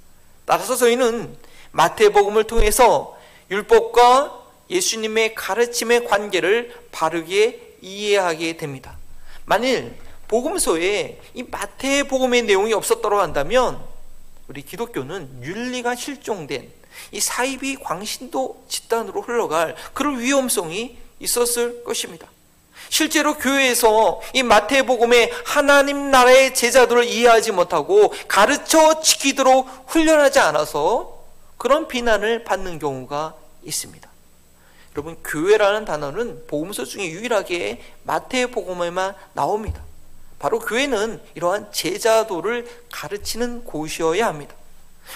따라서 0.45 0.76
저희는 0.76 1.37
마태복음을 1.73 2.45
통해서 2.45 3.16
율법과 3.50 4.43
예수님의 4.71 5.35
가르침의 5.35 6.07
관계를 6.07 6.75
바르게 6.93 7.76
이해하게 7.81 8.57
됩니다. 8.57 8.97
만일 9.44 9.96
복음서에 10.28 11.20
이 11.34 11.42
마태복음의 11.42 12.42
내용이 12.42 12.72
없었다고 12.72 13.20
한다면 13.20 13.80
우리 14.48 14.62
기독교는 14.62 15.42
윤리가 15.42 15.94
실종된 15.94 16.70
이 17.12 17.20
사이비 17.20 17.76
광신도 17.76 18.64
집단으로 18.68 19.22
흘러갈 19.22 19.74
그런 19.92 20.20
위험성이 20.20 20.98
있었을 21.20 21.84
것입니다. 21.84 22.28
실제로 22.88 23.34
교회에서 23.34 24.20
이 24.34 24.42
마태복음의 24.42 25.32
하나님 25.44 26.10
나라의 26.10 26.54
제자들을 26.54 27.04
이해하지 27.04 27.52
못하고 27.52 28.12
가르쳐 28.28 29.00
지키도록 29.00 29.68
훈련하지 29.86 30.38
않아서 30.40 31.24
그런 31.56 31.88
비난을 31.88 32.44
받는 32.44 32.78
경우가 32.78 33.34
있습니다. 33.62 34.13
여러분 34.96 35.16
교회라는 35.24 35.84
단어는 35.84 36.46
복음서 36.46 36.84
중에 36.84 37.08
유일하게 37.08 37.82
마태복음에만 38.04 39.14
나옵니다. 39.32 39.82
바로 40.38 40.60
교회는 40.60 41.20
이러한 41.34 41.72
제자도를 41.72 42.66
가르치는 42.92 43.64
곳이어야 43.64 44.26
합니다. 44.26 44.54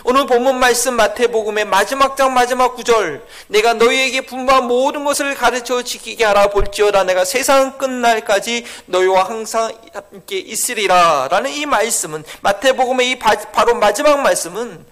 오늘 0.05 0.27
본문 0.27 0.59
말씀 0.59 0.95
마태복음의 0.95 1.65
마지막 1.65 2.17
장 2.17 2.35
마지막 2.35 2.75
구절 2.75 3.25
내가 3.47 3.75
너희에게 3.75 4.23
분부한 4.23 4.67
모든 4.67 5.05
것을 5.05 5.35
가르쳐 5.35 5.83
지키게 5.83 6.25
하라 6.25 6.51
볼지어다 6.51 7.05
내가 7.05 7.25
세상 7.25 7.79
끝날까지 7.79 8.65
너희와 8.87 9.25
항상 9.25 9.73
함께 9.95 10.39
있으리라 10.39 11.29
라는 11.31 11.51
이 11.51 11.65
말씀은 11.65 12.23
마태복음의 12.43 13.11
이 13.11 13.19
바로 13.19 13.77
마지막 13.77 14.21
말씀은 14.21 14.85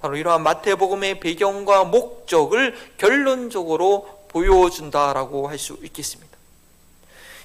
바로 0.00 0.16
이러한 0.16 0.42
마태복음의 0.42 1.20
배경과 1.20 1.84
목적을 1.84 2.74
결론적으로 2.96 4.17
보여준다라고 4.28 5.48
할 5.48 5.58
수 5.58 5.78
있겠습니다. 5.82 6.36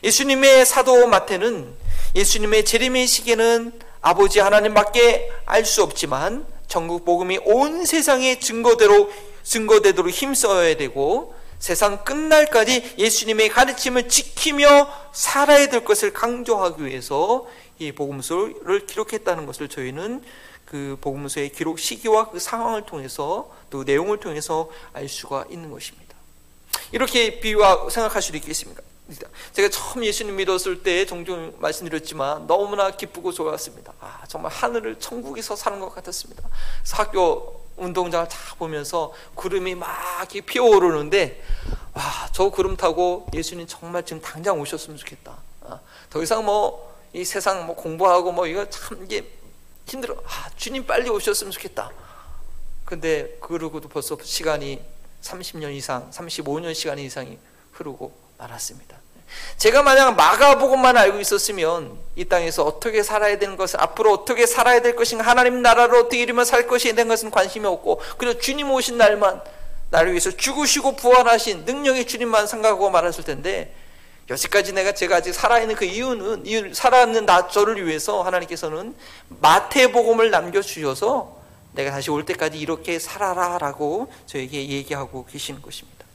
예수님의 0.03 0.65
사도 0.65 1.07
마태는 1.07 1.73
예수님의 2.15 2.65
재림의 2.65 3.07
시기는 3.07 3.79
아버지 4.01 4.39
하나님밖에 4.39 5.31
알 5.45 5.65
수 5.65 5.81
없지만 5.81 6.45
전국 6.67 7.05
복음이 7.05 7.39
온 7.45 7.85
세상의 7.85 8.39
증거대로 8.39 9.09
증거되도록 9.43 10.11
힘써야 10.11 10.75
되고 10.75 11.33
세상 11.59 12.03
끝날까지 12.03 12.95
예수님의 12.97 13.47
가르침을 13.49 14.09
지키며 14.09 14.89
살아야 15.13 15.67
될 15.67 15.85
것을 15.85 16.11
강조하기 16.11 16.85
위해서 16.85 17.47
이 17.79 17.93
복음서를 17.93 18.85
기록했다는 18.85 19.45
것을 19.45 19.69
저희는 19.69 20.23
그 20.65 20.97
복음서의 20.99 21.51
기록 21.53 21.79
시기와 21.79 22.29
그 22.29 22.39
상황을 22.39 22.85
통해서 22.85 23.49
또 23.69 23.83
내용을 23.83 24.19
통해서 24.19 24.69
알 24.91 25.07
수가 25.07 25.45
있는 25.49 25.71
것입니다. 25.71 26.02
이렇게 26.91 27.39
비유와 27.39 27.89
생각할 27.89 28.21
수도 28.21 28.37
있겠습니까? 28.37 28.81
제가 29.51 29.69
처음 29.69 30.03
예수님 30.03 30.35
믿었을 30.37 30.81
때 30.81 31.05
종종 31.05 31.53
말씀드렸지만 31.59 32.47
너무나 32.47 32.91
기쁘고 32.91 33.31
좋았습니다. 33.31 33.93
아, 33.99 34.23
정말 34.27 34.51
하늘을 34.51 34.97
천국에서 34.99 35.55
사는 35.55 35.79
것 35.79 35.93
같았습니다. 35.93 36.43
학교 36.91 37.61
운동장을 37.75 38.27
다 38.27 38.37
보면서 38.57 39.13
구름이 39.35 39.75
막 39.75 39.89
피어오르는데 40.45 41.43
와, 41.93 42.29
저 42.31 42.49
구름 42.49 42.77
타고 42.77 43.27
예수님 43.33 43.67
정말 43.67 44.05
지금 44.05 44.21
당장 44.21 44.59
오셨으면 44.59 44.97
좋겠다. 44.97 45.37
아, 45.61 45.79
더 46.09 46.21
이상 46.23 46.45
뭐 46.45 46.93
이 47.13 47.23
세상 47.23 47.67
뭐 47.67 47.75
공부하고 47.75 48.31
뭐 48.31 48.47
이거 48.47 48.67
참 48.69 49.03
이게 49.03 49.23
힘들어. 49.85 50.15
아, 50.25 50.49
주님 50.57 50.85
빨리 50.85 51.09
오셨으면 51.09 51.51
좋겠다. 51.51 51.91
근데 52.85 53.37
그러고도 53.39 53.87
벌써 53.87 54.17
시간이 54.21 54.81
30년 55.23 55.73
이상, 55.73 56.09
35년 56.11 56.75
시간 56.75 56.99
이상이 56.99 57.37
흐르고 57.71 58.13
말았습니다. 58.37 58.97
제가 59.57 59.81
만약 59.81 60.15
마가복음만 60.15 60.95
알고 60.95 61.19
있었으면 61.19 61.97
이 62.15 62.25
땅에서 62.25 62.63
어떻게 62.63 63.01
살아야 63.01 63.39
되는 63.39 63.57
것을 63.57 63.81
앞으로 63.81 64.13
어떻게 64.13 64.45
살아야 64.45 64.81
될 64.81 64.95
것인가 64.95 65.25
하나님 65.25 65.61
나라를 65.61 65.95
어떻게 65.95 66.21
이루면 66.21 66.45
살 66.45 66.67
것이 66.67 66.93
된 66.93 67.07
것은 67.07 67.31
관심이 67.31 67.65
없고 67.65 67.99
그리고 68.17 68.39
주님 68.39 68.69
오신 68.69 68.97
날만 68.97 69.41
나를 69.89 70.11
위해서 70.11 70.29
죽으시고 70.29 70.95
부활하신 70.97 71.65
능력의 71.65 72.05
주님만 72.05 72.45
생각하고 72.45 72.89
말았을 72.91 73.23
텐데 73.23 73.73
여기까지 74.29 74.73
내가 74.73 74.93
제가 74.93 75.17
아직 75.17 75.33
살아있는 75.33 75.75
그 75.75 75.85
이유는 75.85 76.45
이유, 76.45 76.73
살아있는 76.73 77.25
나 77.25 77.47
저를 77.47 77.85
위해서 77.85 78.21
하나님께서는 78.21 78.95
마태복음을 79.29 80.29
남겨주셔서 80.29 81.42
내가 81.73 81.91
다시 81.91 82.11
올 82.11 82.25
때까지 82.25 82.59
이렇게 82.59 82.99
살아라라고 82.99 84.11
저에게 84.25 84.69
얘기하고 84.69 85.25
계시는 85.25 85.61
것입니다. 85.61 86.05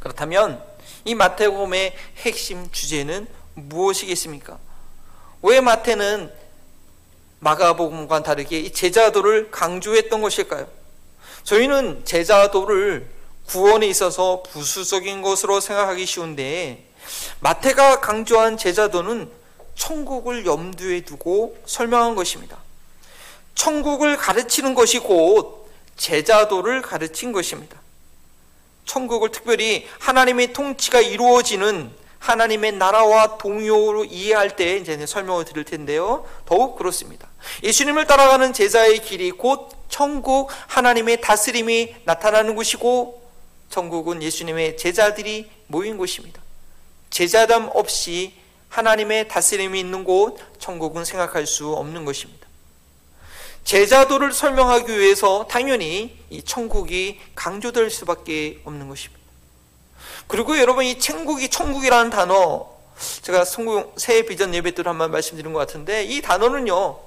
그렇다면 0.00 0.62
이 1.04 1.14
마태복음의 1.14 1.94
핵심 2.18 2.70
주제는 2.70 3.26
무엇이겠습니까? 3.54 4.58
왜 5.42 5.60
마태는 5.60 6.32
마가복음과 7.40 8.22
다르게 8.24 8.60
이 8.60 8.72
제자도를 8.72 9.50
강조했던 9.50 10.20
것일까요? 10.20 10.66
저희는 11.44 12.04
제자도를 12.04 13.08
구원에 13.46 13.86
있어서 13.86 14.42
부수적인 14.42 15.22
것으로 15.22 15.60
생각하기 15.60 16.04
쉬운데 16.04 16.84
마태가 17.40 18.00
강조한 18.00 18.56
제자도는 18.56 19.30
천국을 19.74 20.44
염두에 20.44 21.02
두고 21.02 21.56
설명한 21.64 22.16
것입니다. 22.16 22.58
천국을 23.58 24.16
가르치는 24.16 24.74
것이 24.74 25.00
곧 25.00 25.68
제자도를 25.96 26.80
가르친 26.80 27.32
것입니다. 27.32 27.76
천국을 28.84 29.32
특별히 29.32 29.86
하나님의 29.98 30.52
통치가 30.52 31.00
이루어지는 31.00 31.90
하나님의 32.20 32.72
나라와 32.72 33.36
동요로 33.36 34.04
이해할 34.04 34.54
때 34.54 34.76
이제 34.76 35.04
설명을 35.04 35.44
드릴 35.44 35.64
텐데요. 35.64 36.24
더욱 36.46 36.76
그렇습니다. 36.76 37.28
예수님을 37.64 38.06
따라가는 38.06 38.52
제자의 38.52 39.00
길이 39.02 39.32
곧 39.32 39.70
천국 39.88 40.50
하나님의 40.68 41.20
다스림이 41.20 41.96
나타나는 42.04 42.54
곳이고 42.54 43.28
천국은 43.70 44.22
예수님의 44.22 44.76
제자들이 44.76 45.50
모인 45.66 45.98
곳입니다. 45.98 46.40
제자담 47.10 47.70
없이 47.74 48.34
하나님의 48.68 49.26
다스림이 49.26 49.80
있는 49.80 50.04
곳 50.04 50.38
천국은 50.60 51.04
생각할 51.04 51.44
수 51.46 51.72
없는 51.72 52.04
것입니다. 52.04 52.37
제자도를 53.68 54.32
설명하기 54.32 54.98
위해서 54.98 55.46
당연히 55.46 56.16
이 56.30 56.42
천국이 56.42 57.20
강조될 57.34 57.90
수밖에 57.90 58.62
없는 58.64 58.88
것입니다. 58.88 59.22
그리고 60.26 60.58
여러분 60.58 60.86
이 60.86 60.98
천국이 60.98 61.50
천국이라는 61.50 62.10
단어 62.10 62.66
제가 63.20 63.44
새 63.98 64.22
비전 64.22 64.54
예배 64.54 64.70
때 64.70 64.82
한번 64.86 65.10
말씀드린 65.10 65.52
것 65.52 65.58
같은데 65.58 66.02
이 66.04 66.22
단어는요 66.22 66.98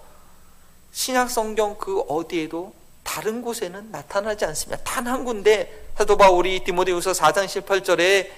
신약 0.92 1.32
성경 1.32 1.80
그 1.80 2.02
어디에도 2.02 2.76
다른 3.04 3.42
곳에는 3.42 3.90
나타나지 3.92 4.46
않습니다. 4.46 4.84
단 4.84 5.08
한 5.08 5.26
군데 5.26 5.88
사도 5.98 6.16
바울이 6.16 6.64
디모데후서 6.64 7.14
4장 7.14 7.46
18절에 7.48 8.30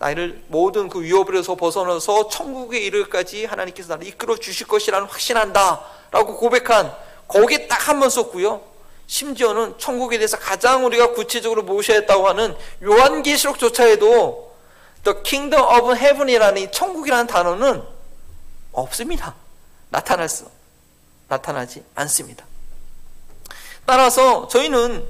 나를 0.00 0.42
모든 0.48 0.88
그 0.88 1.00
위협에서 1.00 1.54
벗어나서 1.54 2.26
천국에 2.26 2.80
이르기까지 2.80 3.44
하나님께서 3.44 3.90
나를 3.90 4.08
이끌어 4.08 4.36
주실 4.36 4.66
것이라는 4.66 5.06
확신한다라고 5.06 6.38
고백한 6.38 7.11
거기에 7.32 7.66
딱 7.68 7.88
한 7.88 8.00
번 8.00 8.10
썼고요. 8.10 8.60
심지어는 9.06 9.78
천국에 9.78 10.16
대해서 10.18 10.38
가장 10.38 10.84
우리가 10.86 11.12
구체적으로 11.12 11.62
모셔야 11.62 11.98
했다고 11.98 12.28
하는 12.28 12.56
요한계시록조차에도 12.82 14.52
The 15.04 15.18
Kingdom 15.24 15.62
of 15.64 15.94
Heaven이라는 15.96 16.72
천국이라는 16.72 17.26
단어는 17.26 17.82
없습니다. 18.72 19.34
나타날 19.90 20.28
수 20.28 20.46
나타나지 21.28 21.84
않습니다. 21.94 22.44
따라서 23.84 24.48
저희는 24.48 25.04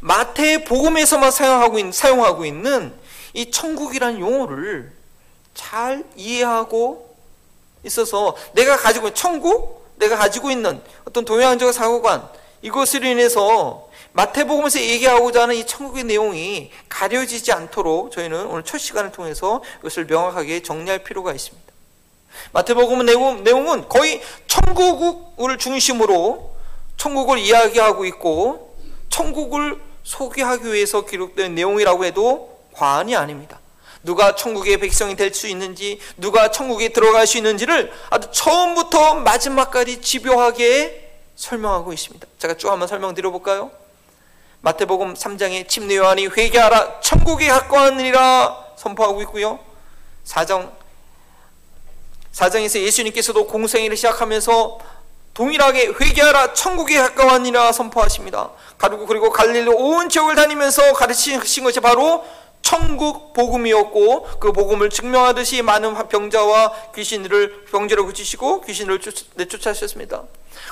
마태 0.00 0.64
복음에서만 0.64 1.30
사용하고 1.30 1.78
있는, 1.78 1.92
사용하고 1.92 2.44
있는 2.44 2.94
이 3.32 3.50
천국이라는 3.50 4.20
용어를 4.20 4.92
잘 5.54 6.04
이해하고 6.16 7.16
있어서 7.82 8.36
내가 8.52 8.76
가지고 8.76 9.08
있는 9.08 9.14
천국, 9.14 9.83
내가 9.96 10.16
가지고 10.16 10.50
있는 10.50 10.82
어떤 11.04 11.24
동양적 11.24 11.72
사고관 11.72 12.28
이것으로 12.62 13.06
인해서 13.06 13.88
마태복음에서 14.12 14.80
얘기하고자 14.80 15.42
하는 15.42 15.56
이 15.56 15.66
천국의 15.66 16.04
내용이 16.04 16.70
가려지지 16.88 17.52
않도록 17.52 18.12
저희는 18.12 18.46
오늘 18.46 18.62
첫 18.62 18.78
시간을 18.78 19.12
통해서 19.12 19.60
이것을 19.80 20.06
명확하게 20.06 20.62
정리할 20.62 21.02
필요가 21.02 21.32
있습니다. 21.32 21.64
마태복음의 22.52 23.04
내용, 23.06 23.44
내용은 23.44 23.88
거의 23.88 24.22
천국을 24.46 25.58
중심으로 25.58 26.54
천국을 26.96 27.38
이야기하고 27.38 28.04
있고 28.06 28.76
천국을 29.10 29.80
소개하기 30.04 30.72
위해서 30.72 31.04
기록된 31.04 31.54
내용이라고 31.54 32.04
해도 32.04 32.58
과언이 32.72 33.16
아닙니다. 33.16 33.58
누가 34.04 34.36
천국의 34.36 34.78
백성이 34.78 35.16
될 35.16 35.34
수 35.34 35.48
있는지, 35.48 35.98
누가 36.16 36.50
천국에 36.50 36.90
들어갈 36.90 37.26
수 37.26 37.38
있는지를 37.38 37.92
아주 38.10 38.28
처음부터 38.30 39.16
마지막까지 39.16 40.00
집요하게 40.00 41.10
설명하고 41.34 41.92
있습니다. 41.92 42.26
제가 42.38 42.54
쭉 42.54 42.70
한번 42.70 42.86
설명드려 42.86 43.30
볼까요? 43.30 43.72
마태복음 44.60 45.14
3장에 45.14 45.68
침례 45.68 45.96
요한이 45.96 46.28
회개하라 46.28 47.00
천국에 47.00 47.48
가까웠느니라 47.48 48.64
선포하고 48.76 49.20
있고요. 49.22 49.58
4장 50.24 50.70
4장에서 52.32 52.80
예수님께서도 52.80 53.46
공생애를 53.46 53.96
시작하면서 53.96 54.78
동일하게 55.34 55.94
회개하라 56.00 56.52
천국에 56.54 56.96
가까웠니라 56.98 57.72
선포하십니다. 57.72 58.50
그리고 58.78 59.06
그리고 59.06 59.30
갈릴리 59.30 59.68
온 59.68 60.08
지역을 60.08 60.36
다니면서 60.36 60.92
가르치신 60.92 61.64
것이 61.64 61.80
바로 61.80 62.24
천국 62.64 63.34
복음이었고 63.34 64.38
그 64.40 64.50
복음을 64.52 64.88
증명하듯이 64.88 65.60
많은 65.60 66.08
병자와 66.08 66.72
귀신을 66.94 67.66
병자를 67.66 68.04
고치시고 68.04 68.62
귀신을 68.62 69.00
내쫓으셨습니다. 69.34 70.22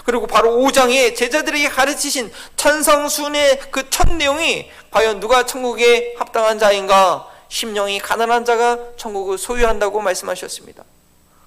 그리고 0.06 0.26
바로 0.26 0.56
5장에 0.56 1.14
제자들에게 1.14 1.68
가르치신 1.68 2.32
천상순의 2.56 3.60
그 3.70 3.82
첫 3.90 4.10
내용이 4.10 4.70
과연 4.90 5.20
누가 5.20 5.44
천국에 5.44 6.14
합당한 6.18 6.58
자인가? 6.58 7.28
심령이 7.48 7.98
가난한 7.98 8.46
자가 8.46 8.78
천국을 8.96 9.36
소유한다고 9.36 10.00
말씀하셨습니다. 10.00 10.84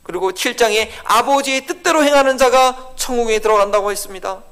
그리고 0.04 0.32
7장에 0.32 0.90
아버지의 1.06 1.66
뜻대로 1.66 2.04
행하는 2.04 2.38
자가 2.38 2.92
천국에 2.96 3.40
들어간다고 3.40 3.90
했습니다. 3.90 4.44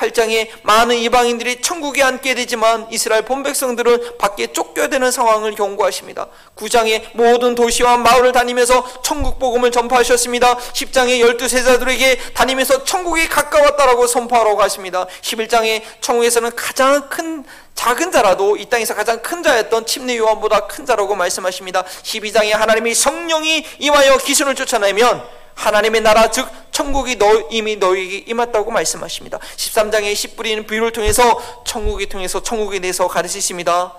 8장에 0.00 0.48
많은 0.62 0.96
이방인들이 0.96 1.60
천국에 1.60 2.02
앉게 2.02 2.34
되지만 2.34 2.86
이스라엘 2.90 3.22
본 3.22 3.42
백성들은 3.42 4.16
밖에 4.16 4.46
쫓겨야 4.46 4.88
되는 4.88 5.10
상황을 5.10 5.54
경고하십니다. 5.54 6.28
9장에 6.56 7.04
모든 7.12 7.54
도시와 7.54 7.98
마을을 7.98 8.32
다니면서 8.32 9.02
천국 9.02 9.38
복음을 9.38 9.70
전파하셨습니다. 9.70 10.56
10장에 10.56 11.20
열두 11.20 11.48
세자들에게 11.48 12.32
다니면서 12.32 12.84
천국이 12.84 13.28
가까웠다라고 13.28 14.06
선포하라고 14.06 14.62
하십니다. 14.62 15.06
11장에 15.20 15.82
천국에서는 16.00 16.56
가장 16.56 17.08
큰 17.10 17.44
작은 17.74 18.10
자라도 18.10 18.56
이 18.56 18.66
땅에서 18.66 18.94
가장 18.94 19.20
큰 19.22 19.42
자였던 19.42 19.86
침례 19.86 20.16
요한보다 20.16 20.66
큰 20.66 20.86
자라고 20.86 21.14
말씀하십니다. 21.14 21.84
12장에 22.02 22.50
하나님이 22.50 22.94
성령이 22.94 23.66
임하여 23.78 24.18
기순을 24.18 24.54
쫓아내면 24.54 25.22
하나님의 25.54 26.00
나라 26.00 26.30
즉 26.30 26.48
천국이 26.80 27.16
너, 27.16 27.46
이미 27.50 27.76
너에게 27.76 28.24
임했다고 28.26 28.70
말씀하십니다. 28.70 29.38
13장에 29.38 30.14
씨 30.14 30.28
뿌리는 30.28 30.66
비유를 30.66 30.92
통해서 30.92 31.38
천국이 31.66 32.06
통해서 32.06 32.42
천국에 32.42 32.78
대해서 32.78 33.06
가르치십니다. 33.06 33.92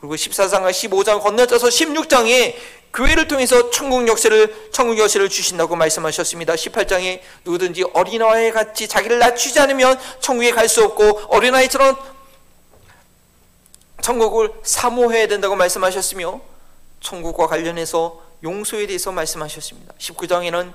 그리고 0.00 0.16
14장과 0.16 0.70
15장 0.70 1.22
건너뛰어서 1.22 1.68
16장에 1.68 2.54
교회를 2.92 3.26
통해서 3.26 3.70
천국 3.70 4.06
역사를 4.06 4.68
천국 4.70 4.98
역사를 4.98 5.26
주신다고 5.26 5.76
말씀하셨습니다. 5.76 6.54
18장에 6.54 7.20
누구든지 7.46 7.84
어린아이 7.94 8.50
같이 8.52 8.86
자기를 8.86 9.18
낮추지 9.18 9.58
않으면 9.58 9.98
천국에 10.20 10.50
갈 10.50 10.68
수 10.68 10.84
없고 10.84 11.22
어린아이처럼 11.28 11.96
천국을 14.02 14.52
사모해야 14.62 15.26
된다고 15.26 15.56
말씀하셨으며 15.56 16.38
천국과 17.00 17.46
관련해서 17.46 18.20
용서에 18.44 18.86
대해서 18.86 19.10
말씀하셨습니다. 19.10 19.94
19장에는 19.98 20.74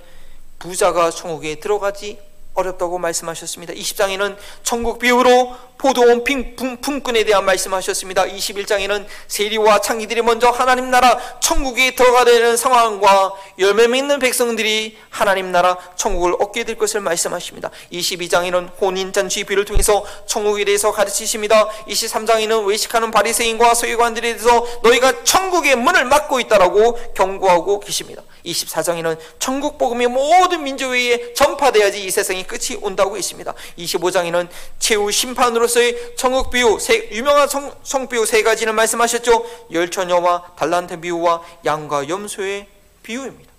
부자가 0.62 1.10
천국에 1.10 1.56
들어가지 1.56 2.19
어렵다고 2.54 2.98
말씀하셨습니다. 2.98 3.74
20장에는 3.74 4.36
천국 4.64 5.00
비유로 5.00 5.72
포도원 5.82 6.24
품꾼에 6.24 7.24
대한 7.24 7.44
말씀하셨습니다. 7.44 8.26
21장에는 8.26 9.08
세리와 9.28 9.82
창기들이 9.82 10.22
먼저 10.22 10.52
하나님 10.52 10.92
나라 10.92 11.18
천국에 11.40 11.96
들어가 11.96 12.24
되는 12.24 12.56
상황과 12.56 13.34
열매 13.58 13.88
맺는 13.88 14.20
백성들이 14.20 15.00
하나님 15.10 15.52
나라 15.52 15.76
천국을 15.96 16.36
얻게 16.40 16.66
될 16.66 16.78
것을 16.78 17.02
말씀하십니다. 17.02 17.72
22장에는 17.92 18.70
혼인 18.80 19.12
잔치 19.12 19.44
비를 19.44 19.66
통해서 19.66 20.06
천국에 20.28 20.66
대해서 20.66 20.92
가르치십니다. 20.92 21.68
23장에는 21.88 22.68
외식하는 22.68 23.10
바리새인과 23.10 23.74
서기관들에 23.74 24.34
대해서 24.34 24.64
너희가 24.84 25.24
천국의 25.24 25.78
문을 25.78 26.06
막고 26.06 26.40
있다라고 26.42 27.14
경고하고 27.16 27.80
계십니다. 27.80 28.22
24장에는 28.46 29.18
천국 29.40 29.80
복음이 29.80 30.06
모든 30.06 30.64
민족에 30.64 31.34
전파돼야지 31.34 32.06
이 32.06 32.12
세상이 32.12 32.40
끝이 32.43 32.77
온다고 32.82 33.17
했습니다. 33.17 33.54
25장에는 33.77 34.47
최후 34.80 35.12
심판으로서의 35.12 36.15
천국 36.15 36.51
비유, 36.51 36.77
세, 36.80 37.10
유명한 37.12 37.47
성, 37.47 37.73
성 37.84 38.08
비유 38.08 38.25
세 38.25 38.43
가지를 38.43 38.73
말씀하셨죠. 38.73 39.45
열처녀와 39.71 40.54
달란트 40.58 40.99
비유와 40.99 41.41
양과 41.65 42.10
염소의 42.10 42.67
비유입니다. 43.04 43.51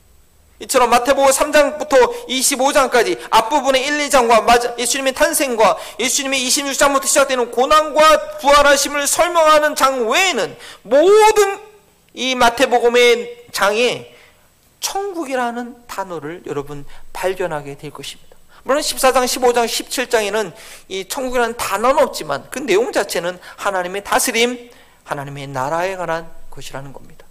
이처럼 0.62 0.90
마태복음 0.90 1.30
3장부터 1.30 2.28
25장까지 2.28 3.18
앞부분의 3.30 3.84
1, 3.84 4.08
2장과 4.08 4.78
예수님의 4.78 5.12
탄생과 5.14 5.76
예수님의 5.98 6.40
26장부터 6.46 7.06
시작되는 7.06 7.50
고난과 7.50 8.38
부활하심을 8.38 9.08
설명하는 9.08 9.74
장 9.74 10.08
외에는 10.08 10.56
모든 10.82 11.58
이 12.14 12.34
마태복음의 12.36 13.46
장에 13.50 14.14
천국이라는 14.78 15.86
단어를 15.86 16.42
여러분 16.46 16.84
발견하게 17.12 17.76
될 17.78 17.90
것입니다. 17.90 18.31
물론 18.64 18.80
14장, 18.80 19.24
15장, 19.24 19.66
17장에는 19.66 20.52
이 20.88 21.08
천국이라는 21.08 21.56
단어는 21.56 22.02
없지만 22.02 22.46
그 22.50 22.60
내용 22.60 22.92
자체는 22.92 23.38
하나님의 23.56 24.04
다스림, 24.04 24.70
하나님의 25.04 25.48
나라에 25.48 25.96
관한 25.96 26.30
것이라는 26.50 26.92
겁니다. 26.92 27.26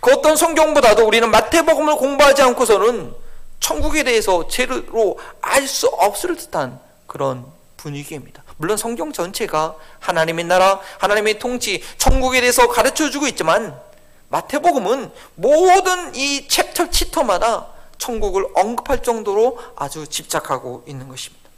그 0.00 0.12
어떤 0.12 0.36
성경보다도 0.36 1.06
우리는 1.06 1.30
마태복음을 1.30 1.96
공부하지 1.96 2.42
않고서는 2.42 3.14
천국에 3.60 4.02
대해서 4.04 4.48
제대로 4.48 5.18
알 5.42 5.66
수 5.66 5.86
없을 5.88 6.36
듯한 6.36 6.80
그런 7.06 7.44
분위기입니다. 7.76 8.42
물론 8.56 8.76
성경 8.76 9.12
전체가 9.12 9.74
하나님의 10.00 10.44
나라, 10.46 10.80
하나님의 10.98 11.38
통치, 11.38 11.82
천국에 11.98 12.40
대해서 12.40 12.68
가르쳐 12.68 13.10
주고 13.10 13.26
있지만 13.26 13.78
마태복음은 14.28 15.10
모든 15.34 16.14
이 16.14 16.46
챕터 16.48 16.90
치터마다 16.90 17.68
천국을 18.00 18.48
언급할 18.54 19.02
정도로 19.04 19.58
아주 19.76 20.08
집착하고 20.08 20.82
있는 20.88 21.06
것입니다. 21.06 21.48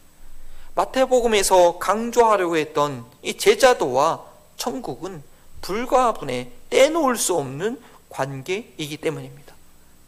마태복음에서 0.74 1.78
강조하려고 1.78 2.57
했던 2.57 3.07
이 3.22 3.35
제자도와 3.35 4.24
천국은 4.57 5.22
불가분에 5.62 6.50
떼놓을 6.68 7.16
수 7.16 7.37
없는 7.37 7.81
관계이기 8.11 8.96
때문입니다. 8.98 9.55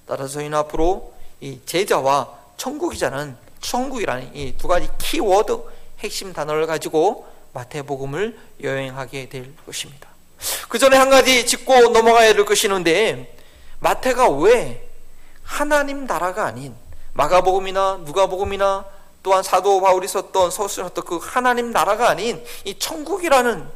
따라서 0.07 0.35
저희는 0.35 0.59
앞으로 0.59 1.15
이 1.41 1.61
제자와 1.65 2.31
천국이자는 2.57 3.37
천국이라는 3.61 4.35
이 4.37 4.55
두 4.59 4.69
가지 4.69 4.89
키워드 4.99 5.59
핵심 6.01 6.33
단어를 6.33 6.67
가지고 6.67 7.27
마태복음을 7.53 8.37
여행하게 8.63 9.29
될 9.29 9.55
것입니다. 9.65 10.09
그 10.69 10.79
전에 10.79 10.97
한 10.97 11.09
가지 11.09 11.47
짚고 11.47 11.91
넘어가야 11.91 12.35
될 12.35 12.45
것이 12.45 12.67
있는데 12.67 13.37
마태가 13.79 14.29
왜 14.31 14.89
하나님 15.45 16.07
나라가 16.07 16.47
아닌 16.47 16.75
마가복음이나 17.13 18.01
누가복음이나 18.05 18.85
또한 19.23 19.43
사도 19.43 19.81
바울이 19.81 20.07
썼던 20.09 20.51
서술했던 20.51 21.05
그 21.05 21.19
하나님 21.23 21.71
나라가 21.71 22.09
아닌 22.09 22.45
이 22.65 22.79
천국이라는 22.79 23.67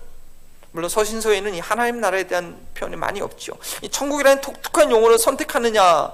물론 0.73 0.91
서신서에는 0.91 1.55
이 1.55 1.61
하나님 1.61 2.01
나라에 2.01 2.27
대한 2.27 2.59
표현이 2.75 2.97
많이 2.97 3.21
없죠. 3.21 3.55
이 3.83 3.89
천국이라는 3.89 4.43
독특한 4.43 4.91
용어를 4.91 5.19
선택하느냐를 5.19 6.13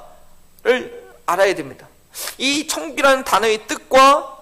알아야 1.26 1.54
됩니다. 1.54 1.88
이 2.38 2.68
천국이라는 2.68 3.24
단어의 3.24 3.66
뜻과 3.66 4.38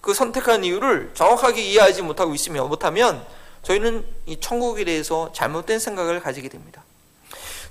그 0.00 0.14
선택한 0.14 0.64
이유를 0.64 1.12
정확하게 1.14 1.62
이해하지 1.62 2.02
못하고 2.02 2.34
있으면 2.34 2.68
못하면 2.68 3.24
저희는 3.62 4.04
이 4.26 4.40
천국에 4.40 4.84
대해서 4.84 5.32
잘못된 5.32 5.78
생각을 5.78 6.18
가지게 6.20 6.48
됩니다. 6.48 6.82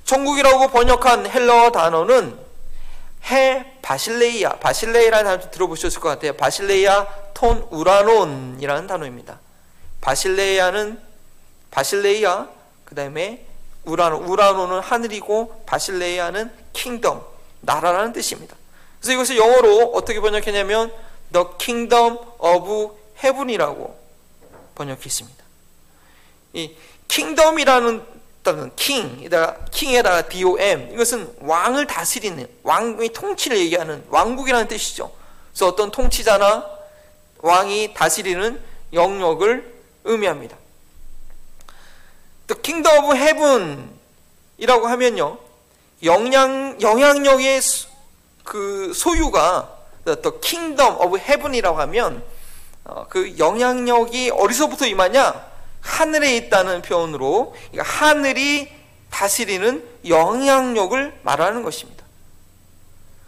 천국이라고 0.05 0.69
번역한 0.69 1.29
헬라 1.29 1.71
단어는 1.71 2.39
ἡ 3.25 3.65
βασιλεία, 3.81 4.53
βασιλεί라는 4.53 5.25
단어 5.25 5.51
들어보셨을 5.51 5.99
것 5.99 6.09
같아요. 6.09 6.33
βασιλεία 6.33 7.07
τῶν 7.33 7.67
οὐρανῶν이라는 7.69 8.87
단어입니다. 8.87 9.39
βασιλεία는 10.01 10.99
βασιλεία, 11.69 12.47
그 12.85 12.95
다음에 12.95 13.45
οὐρανῶν, 13.83 14.23
οὐρανῶν은 14.23 14.79
하늘이고 14.79 15.63
βασιλεία는 15.65 16.51
kingdom, 16.73 17.23
나라라는 17.61 18.13
뜻입니다. 18.13 18.55
그래서 18.99 19.13
이것을 19.13 19.37
영어로 19.37 19.93
어떻게 19.93 20.19
번역했냐면 20.19 20.93
The 21.33 21.47
Kingdom 21.57 22.17
of 22.39 22.97
Heaven이라고 23.23 23.99
번역했습니다. 24.75 25.43
이 26.53 26.75
킹덤이라는 27.07 28.20
단은 28.43 28.71
킹에다가 28.75 29.65
킹에다가 29.71 30.29
dom 30.29 30.93
이것은 30.93 31.35
왕을 31.41 31.85
다스리는 31.85 32.47
왕의 32.63 33.09
통치를 33.09 33.57
얘기하는 33.59 34.03
왕국이라는 34.09 34.67
뜻이죠. 34.67 35.11
그래서 35.51 35.67
어떤 35.67 35.91
통치자나 35.91 36.65
왕이 37.39 37.93
다스리는 37.93 38.59
영역을 38.93 39.73
의미합니다. 40.03 40.57
The 42.47 42.61
Kingdom 42.61 43.05
of 43.05 43.15
Heaven이라고 43.15 44.87
하면요 44.87 45.37
영향 46.03 46.81
영향력의 46.81 47.61
그 48.43 48.91
소유가 48.95 49.77
The 50.05 50.17
Kingdom 50.41 50.95
of 50.97 51.17
Heaven이라고 51.17 51.79
하면 51.81 52.23
어, 52.83 53.05
그 53.07 53.37
영향력이 53.37 54.31
어디서부터 54.31 54.87
임하냐? 54.87 55.50
하늘에 55.81 56.37
있다는 56.37 56.81
표현으로 56.81 57.55
하늘이 57.77 58.71
다스리는 59.09 59.83
영향력을 60.07 61.19
말하는 61.23 61.63
것입니다. 61.63 62.03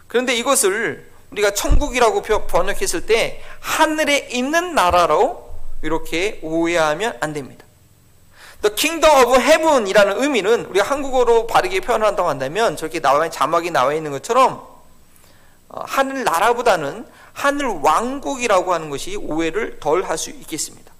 그런데 0.08 0.34
이것을 0.34 1.10
우리가 1.30 1.52
천국이라고 1.52 2.22
번역했을 2.22 3.06
때 3.06 3.42
하늘에 3.60 4.28
있는 4.30 4.74
나라로 4.74 5.52
이렇게 5.82 6.38
오해하면 6.42 7.18
안 7.20 7.32
됩니다. 7.32 7.64
The 8.62 8.74
Kingdom 8.74 9.26
of 9.26 9.40
Heaven이라는 9.40 10.22
의미는 10.22 10.64
우리가 10.66 10.86
한국어로 10.86 11.46
바르게 11.46 11.80
표현한다고 11.80 12.28
한다면 12.28 12.76
저렇게 12.76 13.00
나와 13.00 13.28
자막이 13.28 13.70
나와 13.70 13.92
있는 13.92 14.10
것처럼 14.12 14.66
어, 15.68 15.82
하늘 15.86 16.24
나라보다는 16.24 17.06
하늘 17.34 17.66
왕국이라고 17.66 18.72
하는 18.72 18.88
것이 18.88 19.16
오해를 19.16 19.80
덜 19.80 20.04
할 20.04 20.16
수 20.16 20.30
있겠습니다. 20.30 20.93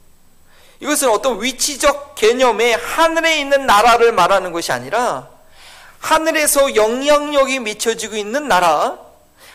이것은 0.84 1.08
어떤 1.08 1.42
위치적 1.42 2.14
개념의 2.14 2.76
하늘에 2.76 3.40
있는 3.40 3.64
나라를 3.64 4.12
말하는 4.12 4.52
것이 4.52 4.70
아니라 4.70 5.30
하늘에서 5.98 6.76
영향력이 6.76 7.60
미쳐지고 7.60 8.16
있는 8.16 8.46
나라, 8.48 8.98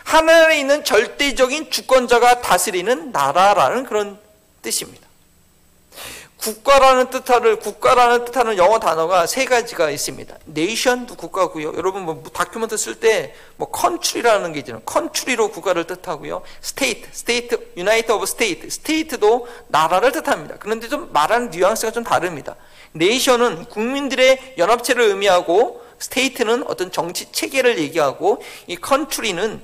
하늘에 0.04 0.60
있는 0.60 0.84
절대적인 0.84 1.70
주권자가 1.70 2.42
다스리는 2.42 3.12
나라라는 3.12 3.86
그런 3.86 4.20
뜻입니다. 4.64 5.09
국가라는 6.40 7.10
뜻하는 7.10 7.60
국가라는 7.60 8.24
뜻하는 8.24 8.58
영어 8.58 8.80
단어가 8.80 9.28
세 9.28 9.44
가지가 9.44 9.90
있습니다. 9.90 10.38
nation도 10.46 11.16
국가고요. 11.16 11.74
여러분 11.76 12.04
뭐 12.04 12.24
document 12.34 12.78
쓸 12.78 12.96
때 12.96 13.34
뭐 13.58 13.70
country라는 13.70 14.54
게 14.54 14.60
있잖아요. 14.60 14.82
country로 14.86 15.52
국가를 15.52 15.86
뜻하고요. 15.86 16.42
state, 16.62 17.10
state, 17.12 17.72
unite 17.76 18.10
of 18.14 18.26
state, 18.26 18.70
state도 18.70 19.48
나라를 19.68 20.14
뜻합니다. 20.14 20.56
그런데 20.60 20.88
좀 20.88 21.10
말하는 21.12 21.50
뉘앙스가 21.50 21.92
좀 21.92 22.06
다릅니다. 22.06 22.56
nation은 22.94 23.66
국민들의 23.66 24.56
연합체를 24.58 25.04
의미하고 25.04 25.84
state는 26.00 26.64
어떤 26.68 26.90
정치 26.90 27.30
체계를 27.34 27.80
얘기하고 27.80 28.42
이 28.68 28.78
country는 28.78 29.62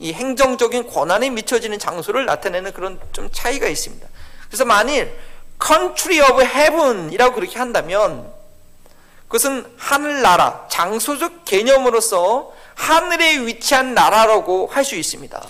이 0.00 0.12
행정적인 0.12 0.88
권한에 0.88 1.30
미쳐지는 1.30 1.78
장소를 1.78 2.26
나타내는 2.26 2.72
그런 2.72 2.98
좀 3.12 3.30
차이가 3.32 3.68
있습니다. 3.68 4.06
그래서 4.48 4.64
만일 4.64 5.16
country 5.64 6.20
of 6.20 6.42
heaven이라고 6.42 7.34
그렇게 7.34 7.58
한다면 7.58 8.32
그것은 9.28 9.66
하늘나라, 9.76 10.66
장소적 10.70 11.44
개념으로서 11.44 12.52
하늘에 12.74 13.38
위치한 13.40 13.94
나라라고 13.94 14.68
할 14.68 14.84
수 14.84 14.94
있습니다. 14.94 15.42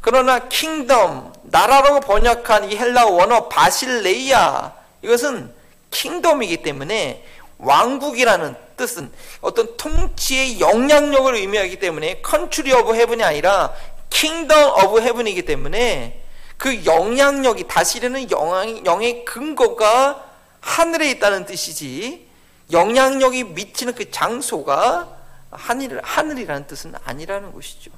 그러나 0.00 0.48
kingdom, 0.48 1.32
나라라고 1.42 2.00
번역한 2.00 2.70
이 2.70 2.76
헬라 2.76 3.06
원어 3.06 3.48
βασιλεία 3.48 4.72
이것은 5.02 5.52
kingdom이기 5.90 6.62
때문에 6.62 7.24
왕국이라는 7.58 8.56
뜻은 8.76 9.12
어떤 9.42 9.76
통치의 9.76 10.58
영향력을 10.58 11.34
의미하기 11.34 11.78
때문에 11.78 12.20
country 12.22 12.72
of 12.72 12.94
heaven이 12.94 13.22
아니라 13.22 13.72
kingdom 14.10 14.84
of 14.84 15.02
heaven이기 15.02 15.42
때문에 15.42 16.20
그 16.62 16.84
영향력이 16.84 17.66
다스리는 17.66 18.30
영향, 18.30 18.86
영의 18.86 19.24
근거가 19.24 20.30
하늘에 20.60 21.10
있다는 21.10 21.44
뜻이지 21.44 22.28
영향력이 22.70 23.42
미치는 23.42 23.96
그 23.96 24.12
장소가 24.12 25.08
하늘, 25.50 26.00
하늘이라는 26.04 26.68
뜻은 26.68 26.94
아니라는 27.02 27.52
것이죠. 27.52 27.90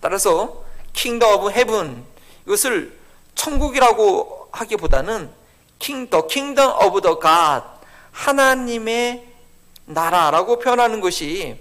따라서 0.00 0.64
kingdom 0.94 1.32
of 1.32 1.52
heaven 1.52 2.04
이것을 2.46 2.98
천국이라고 3.36 4.48
하기보다는 4.50 5.30
kingdo- 5.78 6.26
kingdom 6.26 6.86
of 6.86 7.02
the 7.02 7.20
God 7.20 7.80
하나님의 8.10 9.28
나라라고 9.84 10.58
표현하는 10.58 11.00
것이 11.00 11.56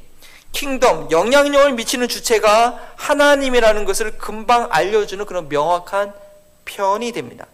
kingdom 0.51 1.09
영향력을 1.11 1.73
미치는 1.73 2.07
주체가 2.07 2.93
하나님이라는 2.95 3.85
것을 3.85 4.17
금방 4.17 4.67
알려주는 4.69 5.25
그런 5.25 5.49
명확한 5.49 6.13
표현이 6.65 7.11
됩니다. 7.13 7.47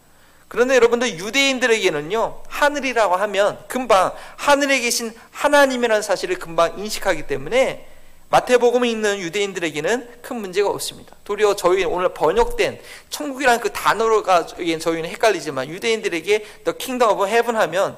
그런데 0.47 0.75
여러분들 0.75 1.19
유대인들에게는요 1.19 2.43
하늘이라고 2.47 3.15
하면 3.15 3.59
금방 3.67 4.13
하늘에 4.37 4.79
계신 4.79 5.13
하나님이라는 5.31 6.01
사실을 6.01 6.39
금방 6.39 6.79
인식하기 6.79 7.27
때문에 7.27 7.85
마태복음에 8.29 8.89
있는 8.89 9.19
유대인들에게는 9.19 10.21
큰 10.21 10.37
문제가 10.37 10.69
없습니다. 10.69 11.15
도리어 11.23 11.55
저희 11.55 11.85
오늘 11.85 12.13
번역된 12.13 12.79
천국이라는 13.09 13.61
그 13.61 13.71
단어가 13.71 14.45
저희는 14.45 15.09
헷갈리지만 15.09 15.69
유대인들에게 15.69 16.39
The 16.65 16.77
Kingdom 16.77 17.13
of 17.13 17.25
Heaven 17.25 17.55
하면 17.55 17.97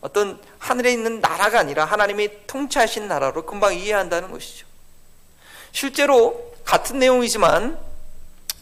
어떤 0.00 0.40
하늘에 0.58 0.92
있는 0.92 1.20
나라가 1.20 1.58
아니라 1.58 1.84
하나님이 1.84 2.46
통치하신 2.46 3.08
나라로 3.08 3.44
금방 3.44 3.74
이해한다는 3.74 4.30
것이죠. 4.30 4.66
실제로 5.72 6.52
같은 6.64 6.98
내용이지만 6.98 7.78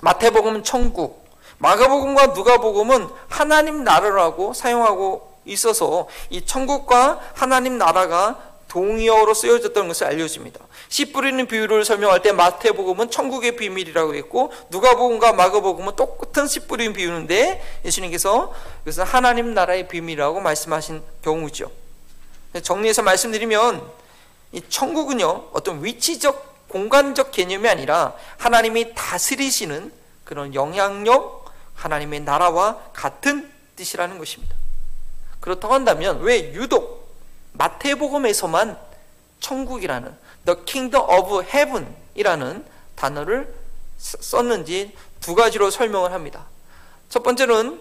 마태복음은 0.00 0.64
천국, 0.64 1.28
마가복음과 1.58 2.28
누가복음은 2.28 3.08
하나님 3.28 3.84
나라라고 3.84 4.54
사용하고 4.54 5.38
있어서 5.44 6.08
이 6.30 6.44
천국과 6.44 7.20
하나님 7.34 7.78
나라가 7.78 8.40
동의어로 8.68 9.34
쓰여졌던 9.34 9.88
것을 9.88 10.06
알려줍니다. 10.06 10.60
씨 10.88 11.12
뿌리는 11.12 11.46
비유를 11.46 11.84
설명할 11.84 12.22
때 12.22 12.32
마태복음은 12.32 13.10
천국의 13.10 13.56
비밀이라고 13.56 14.14
했고 14.14 14.52
누가복음과 14.70 15.34
마가복음은 15.34 15.96
똑같은 15.96 16.46
씨 16.46 16.60
뿌리는 16.60 16.92
비유인데 16.92 17.62
예수님께서 17.84 18.54
그것은 18.80 19.04
하나님 19.04 19.52
나라의 19.54 19.88
비밀이라고 19.88 20.40
말씀하신 20.40 21.02
경우죠. 21.22 21.70
정리해서 22.62 23.02
말씀드리면 23.02 23.82
이 24.52 24.62
천국은요 24.68 25.50
어떤 25.52 25.84
위치적 25.84 26.68
공간적 26.68 27.32
개념이 27.32 27.68
아니라 27.68 28.14
하나님이 28.38 28.94
다스리시는 28.94 29.92
그런 30.24 30.54
영향력 30.54 31.52
하나님의 31.74 32.20
나라와 32.20 32.78
같은 32.92 33.50
뜻이라는 33.76 34.18
것입니다. 34.18 34.56
그렇다고 35.40 35.74
한다면 35.74 36.20
왜 36.22 36.52
유독 36.54 37.14
마태복음에서만 37.52 38.78
천국이라는 39.40 40.16
the 40.48 40.64
kingdom 40.64 41.04
of 41.10 41.44
heaven이라는 41.44 42.64
단어를 42.96 43.54
썼는지 43.98 44.92
두 45.20 45.34
가지로 45.34 45.70
설명을 45.70 46.12
합니다. 46.12 46.46
첫 47.10 47.22
번째는 47.22 47.80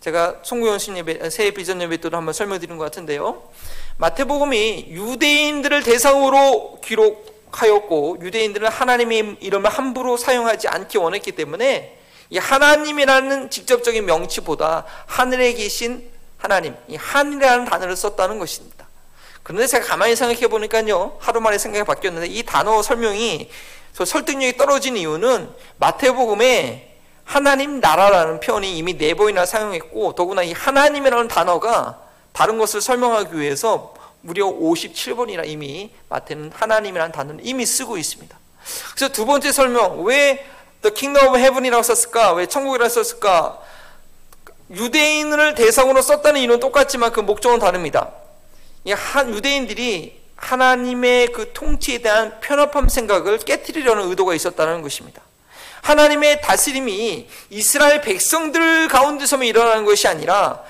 제가 0.00 0.40
송구영 0.42 0.78
신 0.78 0.96
예배, 0.96 1.28
새 1.30 1.50
비전 1.50 1.82
예배 1.82 1.98
때도 1.98 2.16
한번 2.16 2.32
설명드린 2.32 2.78
것 2.78 2.84
같은데요. 2.84 3.50
마태복음이 3.98 4.86
유대인들을 4.90 5.82
대상으로 5.82 6.80
기록하였고 6.82 8.18
유대인들은 8.22 8.68
하나님의 8.68 9.38
이름을 9.40 9.68
함부로 9.68 10.16
사용하지 10.16 10.68
않기 10.68 10.98
원했기 10.98 11.32
때문에 11.32 11.98
이 12.30 12.38
하나님이라는 12.38 13.50
직접적인 13.50 14.06
명치보다 14.06 14.84
하늘에 15.06 15.52
계신 15.54 16.08
하나님, 16.38 16.76
이 16.88 16.96
하늘이라는 16.96 17.64
단어를 17.64 17.96
썼다는 17.96 18.38
것입니다. 18.38 18.85
그런데 19.46 19.68
제가 19.68 19.86
가만히 19.86 20.16
생각해 20.16 20.48
보니까요, 20.48 21.18
하루 21.20 21.40
만에 21.40 21.56
생각이 21.56 21.84
바뀌었는데 21.84 22.26
이 22.26 22.42
단어 22.42 22.82
설명이 22.82 23.48
설득력이 23.92 24.56
떨어진 24.56 24.96
이유는 24.96 25.48
마태복음에 25.76 26.96
하나님 27.22 27.78
나라라는 27.78 28.40
표현이 28.40 28.76
이미 28.76 28.98
네 28.98 29.14
번이나 29.14 29.46
사용했고 29.46 30.16
더구나 30.16 30.42
이 30.42 30.50
하나님이라는 30.50 31.28
단어가 31.28 32.00
다른 32.32 32.58
것을 32.58 32.80
설명하기 32.80 33.38
위해서 33.38 33.94
무려 34.20 34.46
57번이나 34.46 35.46
이미 35.46 35.92
마태는 36.08 36.50
하나님이라는 36.52 37.12
단어를 37.12 37.40
이미 37.44 37.64
쓰고 37.64 37.98
있습니다. 37.98 38.36
그래서 38.96 39.12
두 39.12 39.26
번째 39.26 39.52
설명 39.52 40.02
왜 40.02 40.44
The 40.82 40.92
Kingdom 40.92 41.28
of 41.28 41.38
Heaven이라고 41.38 41.84
썼을까? 41.84 42.32
왜 42.32 42.46
천국이라고 42.46 42.88
썼을까? 42.88 43.60
유대인을 44.72 45.54
대상으로 45.54 46.02
썼다는 46.02 46.40
이유는 46.40 46.58
똑같지만 46.58 47.12
그 47.12 47.20
목적은 47.20 47.60
다릅니다. 47.60 48.10
한 48.92 49.34
유대인들이 49.34 50.20
하나님의 50.36 51.28
그 51.28 51.52
통치에 51.52 51.98
대한 51.98 52.40
편협함 52.40 52.88
생각을 52.88 53.38
깨뜨리려는 53.38 54.08
의도가 54.10 54.34
있었다는 54.34 54.82
것입니다. 54.82 55.22
하나님의 55.82 56.40
다스림이 56.42 57.28
이스라엘 57.50 58.00
백성들 58.00 58.88
가운데서만 58.88 59.46
일어나는 59.46 59.84
것이 59.84 60.08
아니라 60.08 60.62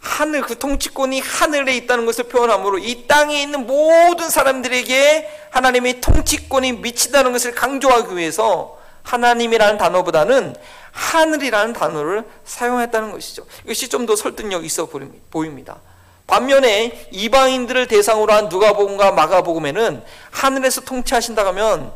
하늘 0.00 0.42
그 0.42 0.58
통치권이 0.58 1.20
하늘에 1.20 1.74
있다는 1.76 2.06
것을 2.06 2.24
표현함으로 2.24 2.78
이 2.78 3.06
땅에 3.08 3.42
있는 3.42 3.66
모든 3.66 4.30
사람들에게 4.30 5.48
하나님의 5.50 6.00
통치권이 6.00 6.72
미친다는 6.72 7.32
것을 7.32 7.54
강조하기 7.54 8.16
위해서 8.16 8.78
하나님이라는 9.02 9.78
단어보다는 9.78 10.54
하늘이라는 10.92 11.72
단어를 11.72 12.24
사용했다는 12.44 13.12
것이죠. 13.12 13.46
이것이 13.64 13.88
좀 13.88 14.06
더 14.06 14.16
설득력 14.16 14.64
있어 14.64 14.86
보입니다. 15.30 15.80
반면에 16.28 17.08
이방인들을 17.10 17.88
대상으로 17.88 18.32
한 18.32 18.48
누가복음과 18.50 19.12
마가복음에는 19.12 20.04
하늘에서 20.30 20.82
통치하신다고 20.82 21.48
하면 21.48 21.90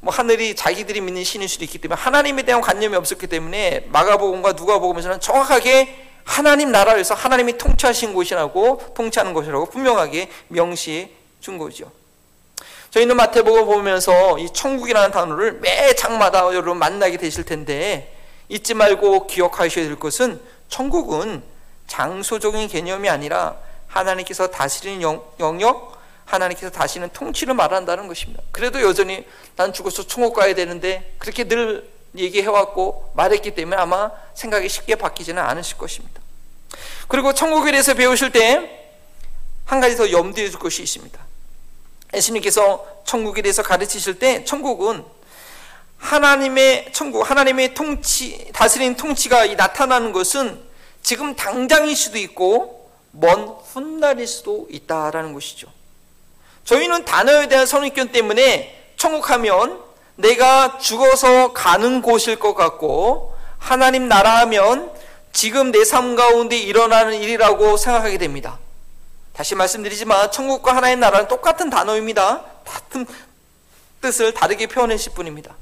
뭐 0.00 0.12
하늘이 0.12 0.54
자기들이 0.54 1.00
믿는 1.00 1.24
신일 1.24 1.48
수도 1.48 1.64
있기 1.64 1.78
때문에 1.78 1.98
하나님에 1.98 2.42
대한 2.42 2.60
관념이 2.60 2.94
없었기 2.94 3.26
때문에 3.26 3.86
마가복음과 3.88 4.52
누가복음에서는 4.52 5.20
정확하게 5.20 5.96
하나님 6.24 6.70
나라에서 6.70 7.14
하나님이 7.14 7.56
통치하신 7.56 8.12
곳이라고 8.12 8.92
통치하는 8.94 9.32
곳이라고 9.32 9.66
분명하게 9.70 10.28
명시해 10.48 11.10
준 11.40 11.56
거죠. 11.56 11.90
저희는 12.90 13.16
마태복음 13.16 13.64
보면서 13.64 14.38
이 14.38 14.50
천국이라는 14.52 15.10
단어를 15.10 15.60
매 15.60 15.94
장마다 15.94 16.40
여러분 16.54 16.76
만나게 16.76 17.16
되실 17.16 17.44
텐데 17.44 18.14
잊지 18.50 18.74
말고 18.74 19.26
기억하셔야 19.26 19.86
될 19.86 19.98
것은 19.98 20.38
천국은 20.68 21.42
장소적인 21.86 22.68
개념이 22.68 23.08
아니라 23.08 23.56
하나님께서 23.90 24.46
다스리는 24.48 25.02
영역, 25.38 26.00
하나님께서 26.24 26.70
다시는 26.70 27.10
통치를 27.12 27.54
말한다는 27.54 28.08
것입니다. 28.08 28.42
그래도 28.52 28.80
여전히 28.82 29.26
난 29.56 29.72
죽어서 29.72 30.06
천국 30.06 30.34
가야 30.34 30.54
되는데 30.54 31.14
그렇게 31.18 31.44
늘 31.44 31.90
얘기해왔고 32.16 33.12
말했기 33.14 33.54
때문에 33.54 33.76
아마 33.76 34.10
생각이 34.34 34.68
쉽게 34.68 34.94
바뀌지는 34.94 35.42
않으실 35.42 35.76
것입니다. 35.76 36.20
그리고 37.08 37.34
천국에 37.34 37.70
대해서 37.72 37.94
배우실 37.94 38.30
때 38.30 38.80
한 39.70 39.78
가지 39.78 39.96
더 39.96 40.10
염두에 40.10 40.50
둘 40.50 40.58
것이 40.58 40.82
있습니다. 40.82 41.16
예수님께서 42.12 42.84
천국에 43.04 43.40
대해서 43.40 43.62
가르치실 43.62 44.18
때 44.18 44.44
천국은 44.44 45.04
하나님의 45.96 46.90
천국, 46.92 47.30
하나님의 47.30 47.74
통치, 47.74 48.50
다스리는 48.52 48.96
통치가 48.96 49.46
나타나는 49.46 50.10
것은 50.10 50.60
지금 51.04 51.36
당장일 51.36 51.94
수도 51.94 52.18
있고 52.18 52.79
먼 53.12 53.46
훗날일 53.48 54.26
수도 54.26 54.66
있다라는 54.70 55.32
것이죠. 55.32 55.68
저희는 56.64 57.04
단어에 57.04 57.48
대한 57.48 57.66
선입견 57.66 58.12
때문에 58.12 58.92
천국 58.96 59.30
하면 59.30 59.80
내가 60.16 60.78
죽어서 60.78 61.52
가는 61.52 62.02
곳일 62.02 62.38
것 62.38 62.54
같고 62.54 63.34
하나님 63.58 64.08
나라 64.08 64.38
하면 64.40 64.92
지금 65.32 65.70
내 65.70 65.84
삶 65.84 66.16
가운데 66.16 66.56
일어나는 66.56 67.14
일이라고 67.14 67.76
생각하게 67.76 68.18
됩니다. 68.18 68.58
다시 69.32 69.54
말씀드리지만 69.54 70.30
천국과 70.32 70.76
하나의 70.76 70.96
나라는 70.96 71.28
똑같은 71.28 71.70
단어입니다. 71.70 72.44
같은 72.66 73.06
뜻을 74.02 74.34
다르게 74.34 74.66
표현했을 74.66 75.12
뿐입니다. 75.12 75.54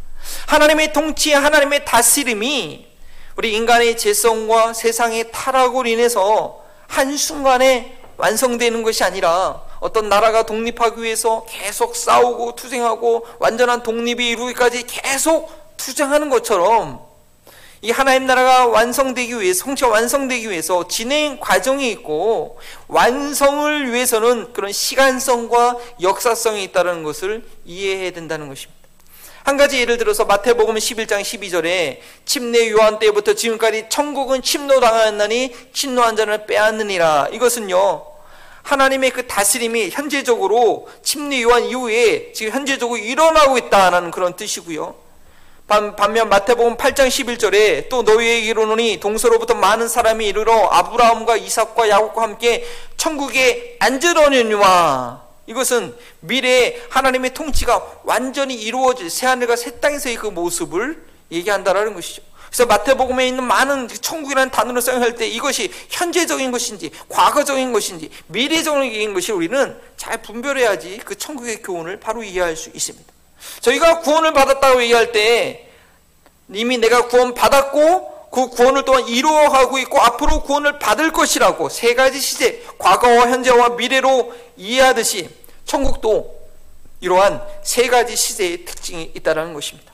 하나님의 0.46 0.92
통치, 0.92 1.32
하나님의 1.32 1.84
다스림이 1.84 2.88
우리 3.36 3.54
인간의 3.54 3.96
재성과 3.96 4.72
세상의 4.72 5.30
타락으로 5.30 5.88
인해서 5.88 6.57
한순간에 6.88 7.96
완성되는 8.16 8.82
것이 8.82 9.04
아니라 9.04 9.62
어떤 9.78 10.08
나라가 10.08 10.42
독립하기 10.42 11.00
위해서 11.00 11.46
계속 11.48 11.94
싸우고 11.94 12.56
투쟁하고 12.56 13.26
완전한 13.38 13.84
독립이 13.84 14.30
이루기까지 14.30 14.84
계속 14.86 15.50
투쟁하는 15.76 16.28
것처럼 16.28 17.06
이 17.80 17.92
하나님 17.92 18.26
나라가 18.26 18.66
완성되기 18.66 19.38
위해서 19.38 19.64
성취가 19.64 19.88
완성되기 19.88 20.50
위해서 20.50 20.88
진행 20.88 21.38
과정이 21.38 21.88
있고 21.92 22.58
완성을 22.88 23.92
위해서는 23.92 24.52
그런 24.52 24.72
시간성과 24.72 25.76
역사성이 26.02 26.64
있다는 26.64 27.04
것을 27.04 27.44
이해해야 27.64 28.10
된다는 28.10 28.48
것입니다. 28.48 28.77
한 29.48 29.56
가지 29.56 29.80
예를 29.80 29.96
들어서 29.96 30.26
마태복음 30.26 30.74
11장 30.74 31.22
12절에 31.22 32.00
침례 32.26 32.70
요한 32.70 32.98
때부터 32.98 33.32
지금까지 33.32 33.86
천국은 33.88 34.42
침노당하였나니 34.42 35.56
침노한 35.72 36.16
자를 36.16 36.44
빼앗느니라. 36.44 37.28
이것은요. 37.32 38.04
하나님의 38.62 39.08
그 39.08 39.26
다스림이 39.26 39.88
현재적으로 39.88 40.86
침례 41.02 41.40
요한 41.40 41.64
이후에 41.64 42.34
지금 42.34 42.52
현재적으로 42.52 42.98
일어나고 42.98 43.56
있다는 43.56 44.10
그런 44.10 44.36
뜻이고요. 44.36 44.94
반면 45.66 46.28
마태복음 46.28 46.76
8장 46.76 47.08
11절에 47.08 47.88
또 47.88 48.02
너희에게 48.02 48.48
이르노니 48.48 49.00
동서로부터 49.00 49.54
많은 49.54 49.88
사람이 49.88 50.26
이르러 50.26 50.68
아브라함과 50.68 51.38
이삭과 51.38 51.88
야곱과 51.88 52.20
함께 52.20 52.66
천국에 52.98 53.78
앉으려니와 53.80 55.27
이것은 55.48 55.96
미래에 56.20 56.82
하나님의 56.90 57.32
통치가 57.32 58.00
완전히 58.04 58.54
이루어질 58.54 59.08
새하늘과 59.08 59.56
새 59.56 59.80
땅에서의 59.80 60.16
그 60.16 60.26
모습을 60.26 61.02
얘기한다라는 61.32 61.94
것이죠. 61.94 62.22
그래서 62.48 62.66
마태복음에 62.66 63.26
있는 63.26 63.44
많은 63.44 63.88
천국이라는 63.88 64.50
단어를 64.50 64.80
사용할 64.82 65.14
때 65.14 65.26
이것이 65.26 65.72
현재적인 65.88 66.50
것인지 66.50 66.90
과거적인 67.08 67.72
것인지 67.72 68.10
미래적인 68.26 69.14
것이 69.14 69.32
우리는 69.32 69.78
잘 69.96 70.20
분별해야지 70.20 71.00
그 71.04 71.16
천국의 71.16 71.62
교훈을 71.62 71.98
바로 71.98 72.22
이해할 72.22 72.54
수 72.54 72.70
있습니다. 72.74 73.10
저희가 73.60 74.00
구원을 74.00 74.32
받았다고 74.34 74.82
얘기할 74.82 75.12
때 75.12 75.70
이미 76.52 76.76
내가 76.76 77.08
구원 77.08 77.32
받았고 77.34 78.17
그 78.30 78.48
구원을 78.48 78.84
또한 78.84 79.06
이루어가고 79.08 79.78
있고 79.78 80.00
앞으로 80.00 80.42
구원을 80.42 80.78
받을 80.78 81.12
것이라고 81.12 81.68
세 81.68 81.94
가지 81.94 82.20
시제 82.20 82.64
과거와 82.78 83.28
현재와 83.28 83.70
미래로 83.70 84.32
이해하듯이 84.56 85.30
천국도 85.64 86.38
이러한 87.00 87.42
세 87.62 87.88
가지 87.88 88.16
시제의 88.16 88.64
특징이 88.64 89.12
있다는 89.14 89.54
것입니다. 89.54 89.92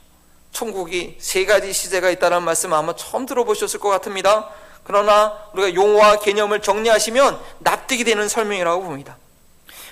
천국이 0.52 1.16
세 1.18 1.44
가지 1.44 1.72
시제가 1.72 2.10
있다는 2.10 2.42
말씀 2.42 2.72
아마 2.72 2.94
처음 2.94 3.26
들어보셨을 3.26 3.80
것 3.80 3.88
같습니다. 3.90 4.48
그러나 4.84 5.36
우리가 5.52 5.74
용어와 5.74 6.20
개념을 6.20 6.62
정리하시면 6.62 7.40
납득이 7.60 8.04
되는 8.04 8.28
설명이라고 8.28 8.82
봅니다. 8.82 9.16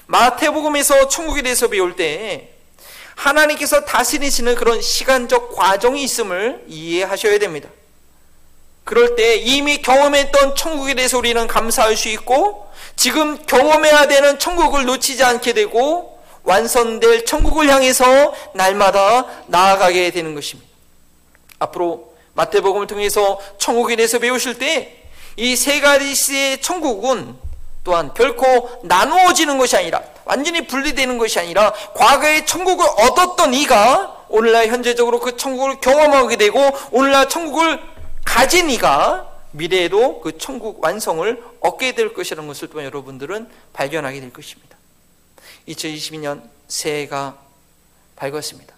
마태복음에서 0.07 1.09
천국에 1.09 1.43
대해서 1.43 1.69
배울 1.69 1.97
때 1.97 2.51
하나님께서 3.15 3.85
다스리시는 3.85 4.55
그런 4.55 4.81
시간적 4.81 5.55
과정이 5.55 6.03
있음을 6.03 6.65
이해하셔야 6.67 7.39
됩니다. 7.39 7.69
그럴 8.85 9.15
때 9.15 9.37
이미 9.37 9.81
경험했던 9.81 10.57
천국에 10.57 10.95
대해서 10.95 11.19
우리는 11.19 11.47
감사할 11.47 11.97
수 11.97 12.09
있고 12.09 12.69
지금 12.97 13.39
경험해야 13.47 14.07
되는 14.09 14.39
천국을 14.39 14.85
놓치지 14.85 15.23
않게 15.23 15.53
되고 15.53 16.21
완성될 16.43 17.25
천국을 17.25 17.69
향해서 17.69 18.35
날마다 18.55 19.27
나아가게 19.47 20.11
되는 20.11 20.35
것입니다. 20.35 20.69
앞으로 21.61 22.13
마태복음을 22.35 22.87
통해서 22.87 23.39
천국에 23.59 23.97
대해서 23.97 24.19
배우실 24.19 24.59
때 24.59 25.03
이 25.37 25.57
세 25.57 25.81
가지의 25.81 26.61
천국은 26.61 27.37
또한 27.85 28.13
결코 28.15 28.69
나누어지는 28.85 29.59
것이 29.59 29.77
아니라 29.77 30.03
완전히 30.25 30.67
분리되는 30.67 31.19
것이 31.19 31.39
아니라 31.41 31.73
과거의 31.95 32.47
천국을 32.47 32.87
얻었던 32.87 33.55
이가 33.55 34.25
오늘날 34.29 34.69
현재적으로 34.69 35.21
그 35.21 35.37
천국을 35.37 35.81
경험하게 35.81 36.37
되고 36.37 36.61
오늘날 36.91 37.29
천국을 37.29 37.81
가진 38.25 38.71
이가 38.71 39.31
미래에도 39.53 40.21
그 40.21 40.39
천국 40.39 40.83
완성을 40.83 41.43
얻게 41.61 41.95
될 41.95 42.15
것이라는 42.15 42.47
것을 42.49 42.69
또 42.69 42.83
여러분들은 42.83 43.49
발견하게 43.73 44.21
될 44.21 44.33
것입니다. 44.33 44.77
2022년 45.69 46.43
새해가 46.69 47.37
밝았습니다. 48.17 48.75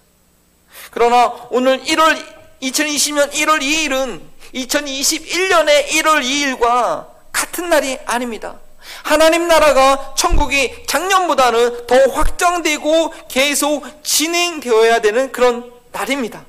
그러나 0.90 1.46
오늘 1.50 1.82
1월 1.82 2.20
2020년 2.60 3.30
1월 3.32 3.60
2일은 3.60 4.20
2021년의 4.54 5.86
1월 5.88 6.22
2일과 6.22 7.08
같은 7.32 7.68
날이 7.68 7.98
아닙니다. 8.06 8.58
하나님 9.02 9.48
나라가 9.48 10.14
천국이 10.16 10.86
작년보다는 10.86 11.86
더 11.86 11.96
확장되고 12.12 13.14
계속 13.28 13.86
진행되어야 14.02 15.00
되는 15.00 15.32
그런 15.32 15.72
날입니다. 15.92 16.44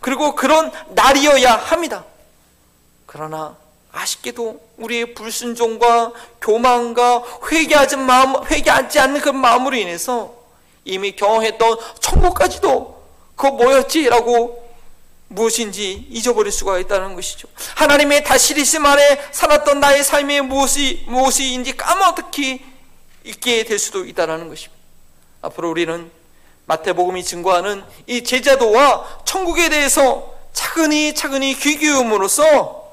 그리고 0.00 0.34
그런 0.34 0.70
날이어야 0.90 1.54
합니다. 1.54 2.04
그러나 3.16 3.56
아쉽게도 3.92 4.60
우리의 4.76 5.14
불순종과 5.14 6.12
교만과 6.42 7.22
회개하지 7.50 7.96
마음, 7.96 8.44
회개하지 8.44 8.98
않는 9.00 9.22
그 9.22 9.30
마음으로 9.30 9.74
인해서 9.74 10.34
이미 10.84 11.16
경험했던 11.16 11.78
천국까지도 12.00 13.02
그거 13.34 13.52
뭐였지라고 13.52 14.66
무엇인지 15.28 16.08
잊어버릴 16.10 16.52
수가 16.52 16.78
있다는 16.78 17.14
것이죠. 17.14 17.48
하나님의 17.76 18.22
다스리심 18.22 18.84
아래 18.84 19.18
살았던 19.32 19.80
나의 19.80 20.04
삶의 20.04 20.42
무엇이 20.42 21.06
무엇인지 21.08 21.74
까마득히 21.74 22.62
있게 23.24 23.64
될 23.64 23.78
수도 23.78 24.04
있다는 24.04 24.50
것입니다. 24.50 24.76
앞으로 25.40 25.70
우리는 25.70 26.10
마태복음이 26.66 27.24
증거하는 27.24 27.82
이 28.06 28.22
제자도와 28.22 29.22
천국에 29.24 29.70
대해서 29.70 30.34
차근히 30.52 31.14
차근히 31.14 31.54
귀 31.54 31.78
기울음으로써 31.78 32.85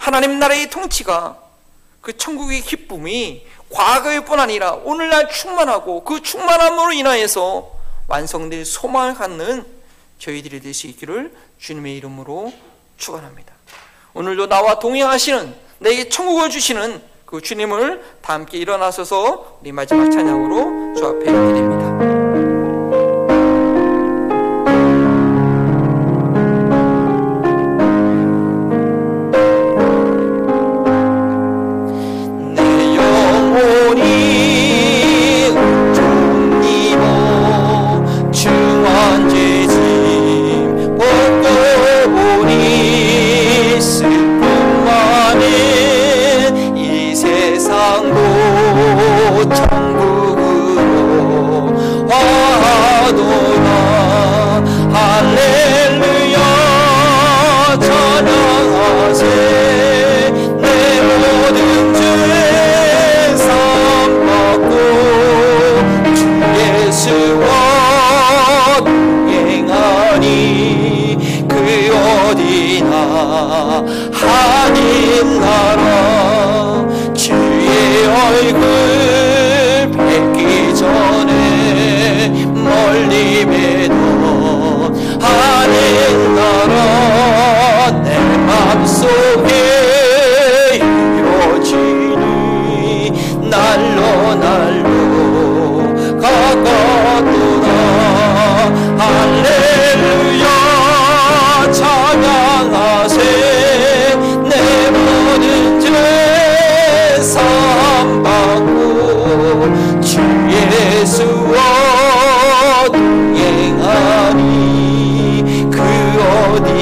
하나님 0.00 0.38
나라의 0.38 0.70
통치가 0.70 1.38
그 2.00 2.16
천국의 2.16 2.62
기쁨이 2.62 3.46
과거일 3.70 4.24
뿐 4.24 4.40
아니라 4.40 4.72
오늘날 4.72 5.28
충만하고 5.28 6.04
그 6.04 6.22
충만함으로 6.22 6.92
인하여서 6.92 7.70
완성될 8.08 8.64
소망을 8.64 9.14
갖는 9.14 9.64
저희들이 10.18 10.60
될 10.60 10.72
수 10.72 10.86
있기를 10.86 11.32
주님의 11.58 11.98
이름으로 11.98 12.50
축원합니다. 12.96 13.52
오늘도 14.14 14.48
나와 14.48 14.78
동행하시는 14.78 15.54
내게 15.80 16.08
천국을 16.08 16.48
주시는 16.48 17.02
그 17.26 17.42
주님을 17.42 18.02
다 18.22 18.32
함께 18.32 18.56
일어나서서 18.56 19.58
우리 19.60 19.70
마지막 19.70 20.10
찬양으로 20.10 20.94
주 20.96 21.06
앞에 21.06 21.24
드립니다. 21.26 22.19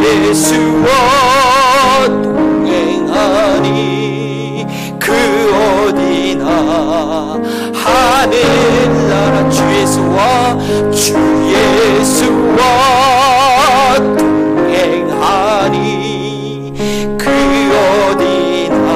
예수와 0.10 0.90
동행하니 2.24 3.66
그 5.00 5.14
어디나 5.88 7.40
하늘나라 7.74 9.48
주 9.50 9.62
예수와 9.72 10.58
주 10.92 11.14
예수와 11.54 12.60
동행하니 14.18 15.78
그 17.20 17.30
어디나 18.10 18.88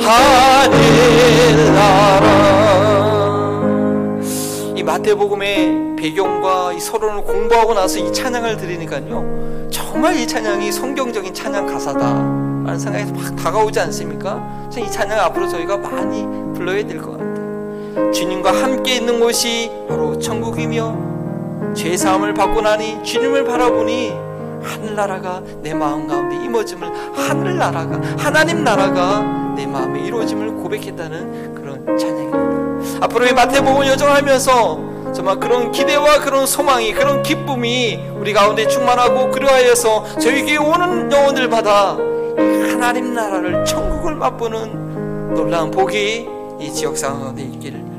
하늘나라. 0.00 1.04
이 4.76 4.82
마태복음의 4.82 5.96
배경과 5.96 6.74
이 6.74 6.80
서론을 6.80 7.24
공부하고 7.24 7.72
나서 7.72 7.98
이 7.98 8.12
찬양을 8.12 8.58
들으니까요 8.58 9.53
정말 9.94 10.16
이 10.16 10.26
찬양이 10.26 10.72
성경적인 10.72 11.32
찬양 11.32 11.68
가사다라는 11.68 12.76
생각이 12.76 13.12
막 13.12 13.36
다가오지 13.36 13.78
않습니까? 13.78 14.68
이 14.76 14.90
찬양 14.90 15.20
앞으로 15.20 15.46
저희가 15.46 15.76
많이 15.76 16.24
불러야 16.52 16.84
될 16.84 17.00
것 17.00 17.12
같아요 17.12 18.10
주님과 18.10 18.50
함께 18.52 18.96
있는 18.96 19.20
곳이 19.20 19.70
바로 19.88 20.18
천국이며 20.18 21.74
죄 21.76 21.96
사함을 21.96 22.34
받고 22.34 22.60
나니 22.62 23.04
주님을 23.04 23.44
바라보니 23.44 24.12
하늘나라가 24.64 25.40
내 25.62 25.72
마음 25.72 26.08
가운데 26.08 26.44
임어짐을 26.44 26.90
하늘나라가 27.14 28.00
하나님 28.18 28.64
나라가 28.64 29.20
내 29.54 29.64
마음에 29.64 30.00
이루어짐을 30.00 30.56
고백했다는 30.56 31.54
그런 31.54 31.96
찬양입니다. 31.96 33.04
앞으로 33.06 33.26
이 33.28 33.32
마태복음 33.32 33.86
여정하면서 33.86 34.93
정말 35.14 35.38
그런 35.38 35.70
기대와 35.70 36.18
그런 36.20 36.46
소망이 36.46 36.92
그런 36.92 37.22
기쁨이 37.22 37.96
우리 38.18 38.32
가운데 38.32 38.66
충만하고 38.66 39.30
그리하여서 39.30 40.18
저에게 40.18 40.56
오는 40.56 41.10
영혼을 41.10 41.48
받아 41.48 41.96
이 41.96 42.70
하나님 42.70 43.14
나라를 43.14 43.64
천국을 43.64 44.16
맛보는 44.16 45.34
놀라운 45.34 45.70
복이 45.70 46.28
이 46.60 46.72
지역 46.72 46.96
가운데 46.96 47.42
있기를. 47.42 47.93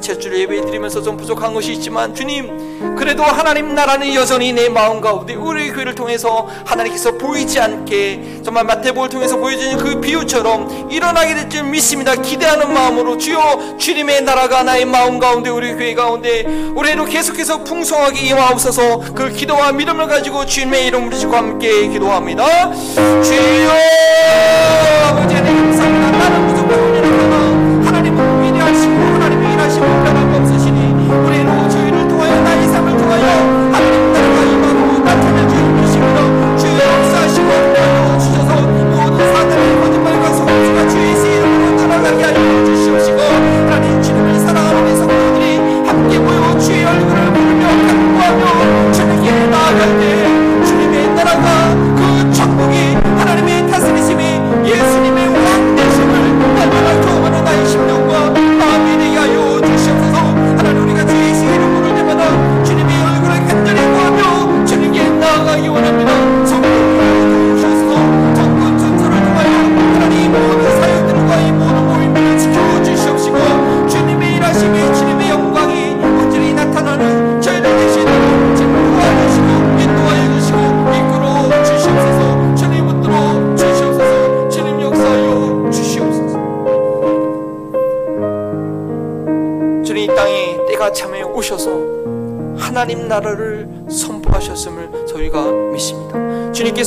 우리가 0.00 0.14
첫줄 0.14 0.36
예배 0.36 0.62
드리면서 0.62 1.02
좀 1.02 1.16
부족한 1.16 1.54
것이 1.54 1.72
있지만 1.72 2.14
주님 2.14 2.96
그래도 2.96 3.22
하나님 3.22 3.74
나라는 3.74 4.12
여전히 4.14 4.52
내 4.52 4.68
마음 4.68 5.00
가운데 5.00 5.34
우리 5.34 5.70
교회를 5.70 5.94
통해서 5.94 6.48
하나님께서 6.64 7.12
보이지 7.12 7.60
않게 7.60 8.40
정말 8.42 8.64
마태복을 8.64 9.08
통해서 9.10 9.36
보여주는 9.36 9.76
그 9.78 10.00
비유처럼 10.00 10.90
일어나게 10.90 11.34
될 11.34 11.50
줄 11.50 11.64
믿습니다. 11.64 12.14
기대하는 12.14 12.72
마음으로 12.72 13.18
주여 13.18 13.76
주님의 13.76 14.22
나라가 14.22 14.62
나의 14.62 14.84
마음 14.84 15.18
가운데 15.18 15.50
우리 15.50 15.74
교회 15.74 15.94
가운데 15.94 16.44
올해도 16.76 17.06
계속해서 17.06 17.64
풍성하게 17.64 18.20
임하옵소서. 18.20 19.00
그 19.16 19.30
기도와 19.32 19.72
믿음을 19.72 20.06
가지고 20.06 20.46
주님의 20.46 20.86
이름을 20.86 21.10
지고 21.18 21.34
함께 21.34 21.88
기도합니다. 21.88 22.72
주여 22.72 24.69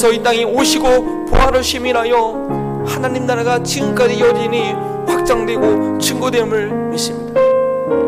주님께서 0.04 0.12
이 0.12 0.22
땅에 0.22 0.44
오시고 0.44 1.26
부활을 1.28 1.64
시민하여 1.64 2.84
하나님 2.86 3.26
나라가 3.26 3.64
지금까지 3.64 4.20
여전히 4.20 4.74
확장되고 5.08 5.98
증거됨을 5.98 6.90
믿습니다. 6.90 7.40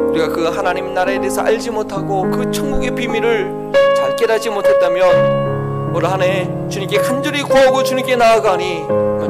우리가 0.09 0.27
그 0.27 0.43
하나님 0.45 0.93
나라에 0.93 1.17
대해서 1.19 1.41
알지 1.41 1.71
못하고 1.71 2.29
그 2.29 2.51
천국의 2.51 2.93
비밀을 2.93 3.71
잘 3.95 4.15
깨닫지 4.17 4.49
못했다면 4.49 5.95
올 5.95 6.05
한해 6.05 6.49
주님께 6.69 6.97
간절히 6.97 7.41
구하고 7.41 7.81
주님께 7.81 8.17
나아가니 8.17 8.83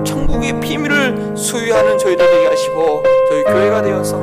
천국의 0.03 0.59
비밀을 0.59 1.35
소유하는 1.37 1.99
저희들 1.99 2.25
되게 2.25 2.47
하시고 2.47 3.03
저희 3.29 3.43
교회가 3.43 3.83
되어서 3.83 4.17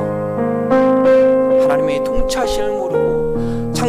하나님의 1.61 2.03
통치하심을 2.03 2.71
모르고 2.71 3.12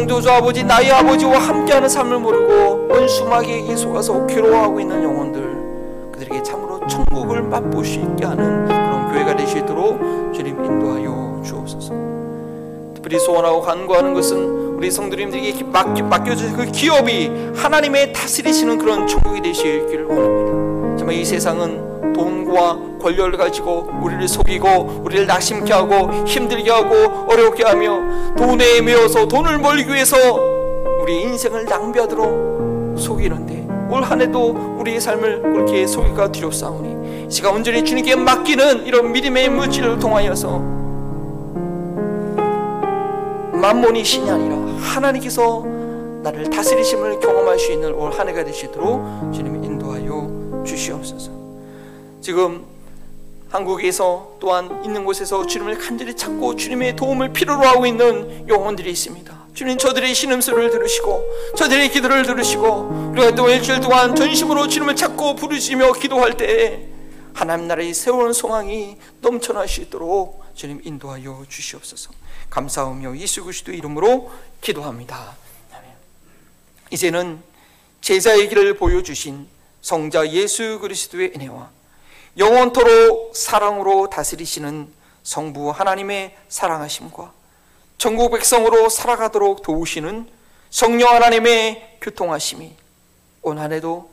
창조주 0.05 0.29
아버지 0.29 0.63
나의 0.63 0.91
아버지와 0.91 1.39
함께하는 1.39 1.89
삶을 1.89 2.19
모르고 2.19 2.89
원수마귀에게 2.89 3.75
속아서 3.75 4.27
괴로워하고 4.27 4.79
있는 4.79 5.03
영혼들 5.03 6.11
그들에게 6.11 6.43
참으로 6.43 6.79
천국을 6.85 7.41
맛볼 7.41 7.83
수 7.83 7.95
있게 7.95 8.23
하는 8.23 8.65
그런 8.65 9.11
교회가 9.11 9.35
되시도록 9.35 9.99
주님 10.31 10.63
인도하여 10.63 11.41
주옵소서. 11.43 11.93
특별히 12.93 13.17
소원하고 13.17 13.61
간구하는 13.61 14.13
것은 14.13 14.75
우리 14.75 14.91
성도님들에게 14.91 15.63
맡겨, 15.63 16.03
맡겨주신 16.03 16.55
그 16.55 16.65
기업이 16.65 17.31
하나님의 17.55 18.13
다스리시는 18.13 18.77
그런 18.77 19.07
천국이 19.07 19.41
되시기를 19.41 20.05
원합니다. 20.05 20.97
정말 20.97 21.15
이 21.15 21.25
세상은 21.25 22.13
돈과 22.13 22.77
권력을 23.05 23.37
가지고 23.37 23.87
우리를 24.01 24.27
속이고 24.27 25.01
우리를 25.03 25.27
낙심케 25.27 25.71
하고 25.71 26.11
힘들게 26.25 26.71
하고 26.71 26.95
어렵게 27.29 27.63
하며 27.63 28.01
돈에 28.35 28.81
매여서 28.81 29.27
돈을 29.27 29.61
벌기 29.61 29.93
위해서 29.93 30.17
우리 30.99 31.21
인생을 31.21 31.65
낭비하도록 31.65 32.97
속이는데 32.97 33.67
올 33.91 34.01
한해도 34.01 34.77
우리의 34.79 34.99
삶을 34.99 35.43
그렇게 35.43 35.85
속이가 35.85 36.31
두렵사오니 36.31 37.29
제가 37.29 37.51
온전히 37.51 37.85
주님께 37.85 38.15
맡기는 38.15 38.87
이런 38.87 39.11
믿음의 39.11 39.49
물질을 39.49 39.99
통하여서 39.99 40.57
만몬이 43.53 44.03
신이 44.03 44.31
아니라 44.31 44.55
하나님께서 44.79 45.63
나를 46.23 46.49
다스리심을 46.49 47.19
경험할 47.19 47.59
수 47.59 47.71
있는 47.71 47.93
올 47.93 48.11
한 48.11 48.27
해가 48.27 48.43
되시도록 48.43 49.31
주님 49.31 49.63
인도하여 49.63 50.63
주시옵소서. 50.65 51.29
지금 52.19 52.74
한국에서 53.55 54.35
또한 54.41 54.83
있는 54.83 55.05
곳에서 55.05 55.45
주님을 55.45 55.77
간절히 55.77 56.13
찾고 56.13 56.57
주님의 56.57 56.97
도움을 56.97 57.31
필요로 57.31 57.65
하고 57.65 57.85
있는 57.85 58.45
영혼들이 58.49 58.91
있습니다. 58.91 59.45
주님 59.53 59.77
저들의 59.77 60.13
신음소리를 60.13 60.71
들으시고 60.71 61.53
저들의 61.55 61.89
기도를 61.91 62.23
들으시고 62.23 63.11
우리가 63.13 63.33
또 63.35 63.49
일주일 63.49 63.79
동안 63.79 64.13
전심으로 64.13 64.67
주님을 64.67 64.97
찾고 64.97 65.35
부르시며 65.35 65.93
기도할 65.93 66.35
때 66.35 66.89
하나님 67.33 67.69
나라의 67.69 67.93
새로운 67.93 68.33
소망이 68.33 68.97
넘쳐날 69.21 69.69
수 69.69 69.79
있도록 69.81 70.43
주님 70.53 70.81
인도하여 70.83 71.45
주시옵소서. 71.47 72.11
감사하며 72.49 73.17
예수 73.17 73.43
그리스도 73.45 73.71
이름으로 73.71 74.31
기도합니다. 74.59 75.37
이제는 76.91 77.41
제자의 78.01 78.49
길을 78.49 78.75
보여주신 78.75 79.47
성자 79.81 80.29
예수 80.31 80.79
그리스도의 80.79 81.31
은혜와 81.35 81.74
영원토록 82.37 83.35
사랑으로 83.35 84.09
다스리시는 84.09 84.91
성부 85.23 85.71
하나님의 85.71 86.35
사랑하심과 86.49 87.31
전국 87.97 88.31
백성으로 88.31 88.89
살아가도록 88.89 89.61
도우시는 89.61 90.29
성령 90.69 91.15
하나님의 91.15 91.99
교통하심이 92.01 92.75
온 93.41 93.57
한해도 93.57 94.11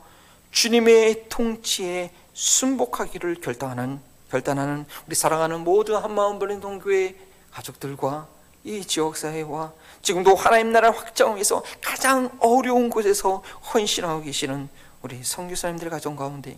주님의 0.51 1.25
통치에 1.27 2.11
순복하기를 2.33 3.41
결단하는 3.41 3.99
결단하는 4.31 4.85
우리 5.05 5.15
사랑하는 5.15 5.59
모든 5.59 5.95
한마음 5.97 6.39
버린 6.39 6.61
동교회 6.61 7.15
가족들과 7.51 8.27
이 8.63 8.85
지역 8.85 9.17
사회와 9.17 9.73
지금도 10.01 10.35
하나님 10.35 10.71
나라 10.71 10.91
확장을 10.91 11.35
위해서 11.35 11.61
가장 11.81 12.31
어려운 12.39 12.89
곳에서 12.89 13.43
헌신하고 13.73 14.21
계시는 14.23 14.69
우리 15.01 15.21
성교사님들 15.21 15.89
가정 15.89 16.15
가운데 16.15 16.57